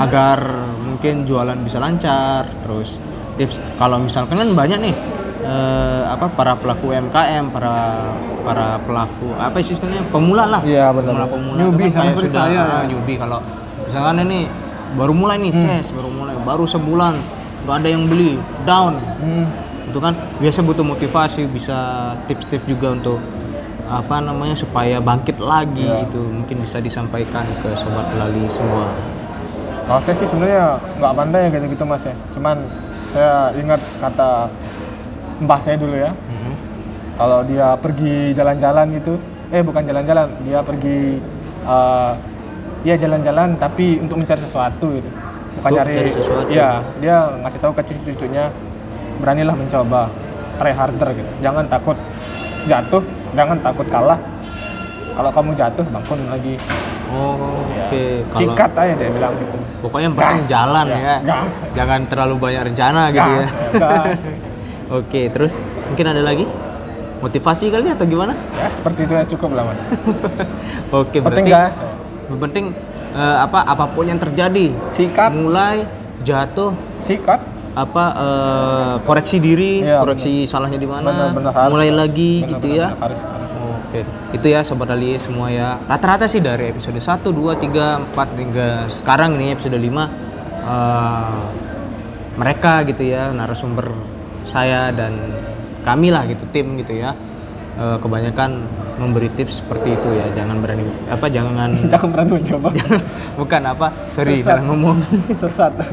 agar 0.00 0.38
mungkin 0.82 1.24
jualan 1.24 1.58
bisa 1.62 1.78
lancar, 1.78 2.44
terus 2.66 2.98
tips 3.38 3.56
kalau 3.78 3.96
misalkan 3.96 4.36
kan 4.36 4.48
banyak 4.52 4.78
nih 4.82 4.94
eh, 5.42 6.02
apa 6.06 6.28
para 6.28 6.52
pelaku 6.54 6.92
UMKM, 6.92 7.50
para 7.50 7.74
para 8.42 8.76
pelaku 8.82 9.32
apa 9.38 9.56
istilahnya 9.58 10.02
pemula 10.10 10.44
lah. 10.46 10.60
Iya, 10.62 10.90
benar. 10.90 11.24
Pemula 11.24 11.26
pemula 11.26 11.56
Newbie, 11.56 11.88
kan 11.88 12.10
seperti 12.10 12.28
sudah 12.28 12.44
saya, 12.46 12.60
ah, 12.60 12.82
ya. 12.82 12.90
newbie 12.90 13.16
kalau 13.16 13.38
misalkan 13.86 14.16
ini 14.22 14.40
baru 14.92 15.12
mulai 15.14 15.36
nih 15.40 15.52
Hmm. 15.54 15.64
tes, 15.64 15.86
baru 15.90 16.10
mulai, 16.10 16.34
baru 16.42 16.64
sebulan 16.66 17.14
nggak 17.62 17.76
ada 17.78 17.88
yang 17.88 18.04
beli, 18.04 18.36
down. 18.66 18.98
Hmm. 19.22 19.46
Itu 19.88 19.98
kan 19.98 20.12
biasa 20.38 20.60
butuh 20.60 20.82
motivasi, 20.82 21.46
bisa 21.46 21.78
tips-tips 22.26 22.66
juga 22.66 22.92
untuk 22.92 23.18
apa 23.86 24.24
namanya 24.24 24.56
supaya 24.56 24.98
bangkit 24.98 25.36
lagi 25.36 25.84
Iya. 25.84 26.08
itu 26.08 26.16
mungkin 26.16 26.64
bisa 26.64 26.80
disampaikan 26.80 27.44
ke 27.60 27.68
sobat 27.76 28.08
lali 28.16 28.40
semua. 28.48 28.88
Kalau 29.82 30.00
saya 30.00 30.16
sih 30.16 30.28
sebenarnya 30.30 30.78
nggak 30.98 31.14
pandai 31.14 31.40
ya 31.46 31.48
gitu-gitu 31.58 31.84
mas 31.84 32.04
ya. 32.06 32.14
Cuman 32.32 32.56
saya 32.90 33.34
ingat 33.58 33.80
kata 33.98 34.48
mbah 35.42 35.60
saya 35.60 35.76
dulu 35.76 35.96
ya. 35.98 36.10
Mhm. 36.14 36.52
Kalau 37.18 37.38
dia 37.44 37.76
pergi 37.76 38.32
jalan-jalan 38.32 38.86
gitu, 38.96 39.14
eh 39.52 39.62
bukan 39.62 39.82
jalan-jalan, 39.84 40.26
dia 40.46 40.58
pergi 40.64 41.20
eh, 41.66 42.12
ya 42.82 42.94
jalan-jalan 42.98 43.54
tapi 43.58 44.02
untuk 44.02 44.18
mencari 44.18 44.40
sesuatu 44.42 44.86
gitu. 44.96 45.10
Bukan 45.60 45.70
Untuk 45.70 45.78
cari 45.84 45.94
cari 46.00 46.10
sesuatu. 46.10 46.48
Iya, 46.48 46.70
dia 46.98 47.16
ngasih 47.44 47.60
tahu 47.60 47.72
ke 47.76 47.82
cucu-cucunya 47.84 48.48
beranilah 49.20 49.54
mencoba, 49.54 50.08
try 50.56 50.72
harder 50.72 51.10
gitu. 51.12 51.30
Jangan 51.44 51.64
takut 51.68 51.96
jatuh, 52.66 53.02
jangan 53.36 53.58
takut 53.60 53.86
kalah. 53.92 54.18
Kalau 55.12 55.30
kamu 55.30 55.50
jatuh, 55.52 55.84
bangun 55.92 56.20
lagi. 56.32 56.56
Oh, 57.12 57.36
Ya. 57.68 57.84
oke. 57.84 58.02
Kalau 58.24 58.40
Singkat 58.40 58.70
aja 58.74 58.94
dia 58.94 59.10
bilang 59.10 59.32
gitu. 59.34 59.56
pokoknya 59.80 60.04
yang 60.04 60.16
penting 60.16 60.38
Gas. 60.38 60.48
jalan 60.48 60.86
Ya, 60.86 60.96
ya. 60.96 61.16
gas. 61.22 61.54
Jangan 61.72 62.00
terlalu 62.06 62.34
banyak 62.38 62.62
rencana 62.66 63.02
gitu 63.08 63.30
ya. 63.30 63.38
Gas, 63.38 63.52
gas. 63.74 64.18
Oke, 64.98 65.20
terus 65.28 65.52
mungkin 65.86 66.06
ada 66.06 66.22
lagi? 66.22 66.46
motivasi 67.18 67.70
kali 67.70 67.86
atau 67.86 68.02
gimana? 68.02 68.34
Ya 68.52 68.66
seperti 68.66 69.06
itu 69.06 69.14
ya 69.14 69.22
cukup 69.24 69.54
lah 69.54 69.62
mas. 69.64 69.78
Oke, 70.92 71.22
Penting 71.22 71.46
berarti 71.46 71.50
gas. 71.70 71.78
yang 72.26 72.40
penting 72.40 72.64
eh, 73.12 73.36
apa 73.38 73.62
apa 73.62 73.84
pun 73.86 74.04
yang 74.04 74.18
terjadi, 74.18 74.74
Sikat, 74.90 75.30
mulai 75.30 75.86
jatuh 76.20 76.74
sikat. 76.98 77.38
apa 77.72 78.04
eh, 78.12 78.94
koreksi 79.02 79.38
diri, 79.38 79.80
Iya, 79.80 80.02
koreksi 80.02 80.44
salahnya 80.44 80.76
di 80.76 80.84
mana, 80.84 81.30
mulai 81.68 81.88
lagi 81.88 82.42
Benar, 82.42 82.50
gitu 82.50 82.66
benar, 82.68 82.80
ya. 82.82 82.88
harus, 82.98 83.18
Oke, 83.92 84.08
itu 84.32 84.46
ya 84.48 84.64
sobat 84.64 84.88
Ali 84.88 85.20
semua 85.20 85.52
ya. 85.52 85.76
Rata-rata 85.84 86.24
sih 86.24 86.40
dari 86.40 86.72
episode 86.72 86.96
1, 86.96 87.28
2, 87.28 87.60
3, 87.60 88.16
4 88.16 88.40
hingga 88.40 88.88
sekarang 88.88 89.36
ini 89.36 89.52
episode 89.52 89.76
5 89.76 89.84
eh, 90.64 91.36
mereka 92.40 92.88
gitu 92.88 93.04
ya 93.04 93.28
narasumber 93.36 93.92
saya 94.48 94.88
dan 94.96 95.12
kami 95.84 96.08
lah 96.08 96.24
gitu 96.24 96.40
tim 96.48 96.80
gitu 96.80 96.96
ya. 96.96 97.12
eh, 97.76 97.96
kebanyakan 98.00 98.64
memberi 98.96 99.28
tips 99.36 99.60
seperti 99.60 99.92
itu 99.92 100.08
ya. 100.16 100.24
Jangan 100.40 100.56
berani 100.64 100.88
apa 101.12 101.28
jangan 101.28 101.76
Jangan 101.92 102.08
berani 102.16 102.30
mencoba. 102.40 102.68
bukan 103.44 103.62
apa 103.76 103.86
sorry 104.08 104.40
Sesat. 104.40 104.56
salah 104.56 104.64
ngomong 104.72 104.96
Sesat. 105.36 105.72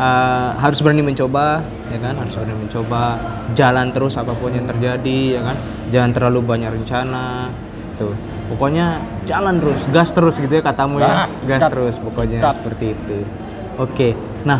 Eh, 0.00 0.50
harus 0.56 0.80
berani 0.80 1.04
mencoba 1.04 1.60
ya 1.92 1.98
kan? 2.00 2.14
Harus 2.16 2.32
berani 2.40 2.56
mencoba. 2.56 3.20
Jalan 3.52 3.92
terus 3.92 4.16
apa 4.16 4.32
pun 4.32 4.48
yang 4.48 4.64
terjadi 4.64 5.20
ya 5.36 5.40
kan? 5.44 5.56
Jangan 5.92 6.10
terlalu 6.16 6.40
banyak 6.40 6.70
rencana 6.72 7.52
tuh 8.00 8.16
pokoknya 8.48 8.98
jalan 9.28 9.60
terus 9.60 9.80
gas 9.92 10.10
terus 10.16 10.40
gitu 10.40 10.48
ya 10.48 10.64
katamu 10.64 10.96
ya. 10.98 11.28
Gas, 11.28 11.44
gas 11.44 11.60
sikat, 11.60 11.70
terus 11.70 11.94
pokoknya 12.00 12.40
sikat. 12.40 12.54
seperti 12.56 12.86
itu. 12.96 13.18
Oke 13.76 14.08
nah 14.48 14.58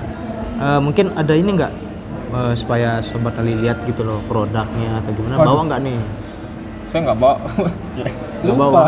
eh, 0.60 0.80
mungkin 0.84 1.16
ada 1.16 1.32
ini 1.32 1.50
nggak? 1.56 1.72
Eh, 2.30 2.54
supaya 2.54 3.00
sobat 3.00 3.34
kali 3.34 3.56
lihat 3.58 3.82
gitu 3.88 4.04
loh 4.06 4.20
produknya 4.28 5.00
atau 5.02 5.10
gimana. 5.16 5.34
Waduh. 5.40 5.48
bawa 5.50 5.60
nggak 5.66 5.80
nih? 5.82 5.98
Saya 6.92 7.00
nggak 7.10 7.18
bawa. 7.18 7.36
Nggak 8.44 8.56
bawa. 8.60 8.84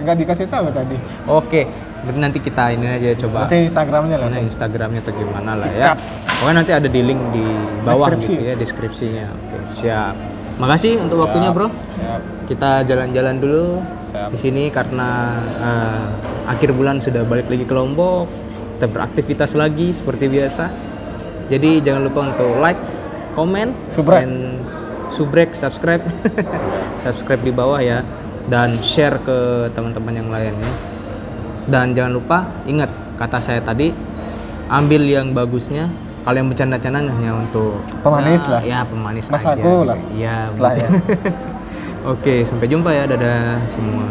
Nggak 0.00 0.16
dikasih 0.18 0.46
tahu 0.46 0.66
tadi. 0.70 0.96
oke 1.26 1.62
berarti 2.00 2.16
nanti 2.18 2.38
kita 2.40 2.72
ini 2.72 2.86
aja 2.88 3.12
coba 3.20 3.44
Nanti 3.44 3.56
Instagramnya 3.62 4.16
lah. 4.16 4.26
mana 4.26 4.40
Instagramnya 4.40 5.00
atau 5.00 5.12
gimana 5.12 5.50
lah 5.54 5.68
ya. 5.68 5.92
Pokoknya 6.32 6.56
nanti 6.56 6.72
ada 6.72 6.88
di 6.88 7.00
link 7.02 7.20
di 7.30 7.44
bawah 7.82 8.08
Deskripsi. 8.08 8.32
gitu 8.32 8.42
ya 8.42 8.54
deskripsinya. 8.56 9.26
Oke, 9.28 9.56
siap. 9.68 10.14
Makasih 10.56 10.92
untuk 10.98 11.20
waktunya, 11.20 11.48
Bro. 11.50 11.68
Ya, 11.98 12.16
Kita 12.46 12.80
jalan-jalan 12.82 13.36
dulu 13.36 13.84
Siap. 14.06 14.28
di 14.28 14.38
sini 14.38 14.64
karena 14.68 15.36
eh, 15.38 16.04
akhir 16.46 16.72
bulan 16.72 16.96
sudah 16.98 17.20
balik 17.22 17.46
lagi 17.46 17.64
ke 17.64 17.72
Lombok. 17.72 18.24
Kita 18.74 18.88
beraktivitas 18.88 19.52
lagi 19.52 19.92
seperti 19.92 20.24
biasa. 20.26 20.72
Jadi 21.48 21.80
jangan 21.80 22.02
lupa 22.02 22.20
untuk 22.26 22.56
like, 22.56 22.80
komen, 23.30 23.76
Subrek. 23.88 24.18
dan 24.18 24.32
subrek, 25.10 25.50
subscribe, 25.52 26.00
subscribe 27.04 27.42
di 27.42 27.50
bawah 27.50 27.76
ya, 27.76 28.00
dan 28.48 28.78
share 28.80 29.20
ke 29.20 29.68
teman-teman 29.74 30.14
yang 30.16 30.28
lainnya. 30.30 30.72
Dan 31.68 31.92
jangan 31.92 32.12
lupa 32.16 32.38
ingat 32.64 32.88
kata 33.20 33.38
saya 33.42 33.60
tadi, 33.60 33.92
ambil 34.70 35.02
yang 35.04 35.34
bagusnya. 35.36 35.90
Kalau 36.20 36.36
yang 36.36 36.52
bercanda-canda 36.52 37.00
hanya 37.00 37.32
untuk 37.32 37.80
Pemanis 38.04 38.44
ya, 38.44 38.52
lah. 38.52 38.60
Ya 38.60 38.80
pemanis 38.84 39.32
Mas 39.32 39.40
aja. 39.40 39.56
aku 39.56 39.88
lah. 39.88 39.96
gitu. 39.96 40.20
Iya. 40.20 40.36
Setelah 40.52 40.72
ya. 40.76 40.88
Oke, 42.12 42.34
sampai 42.44 42.66
jumpa 42.68 42.90
ya. 42.92 43.08
Dadah 43.08 43.64
semua. 43.64 44.04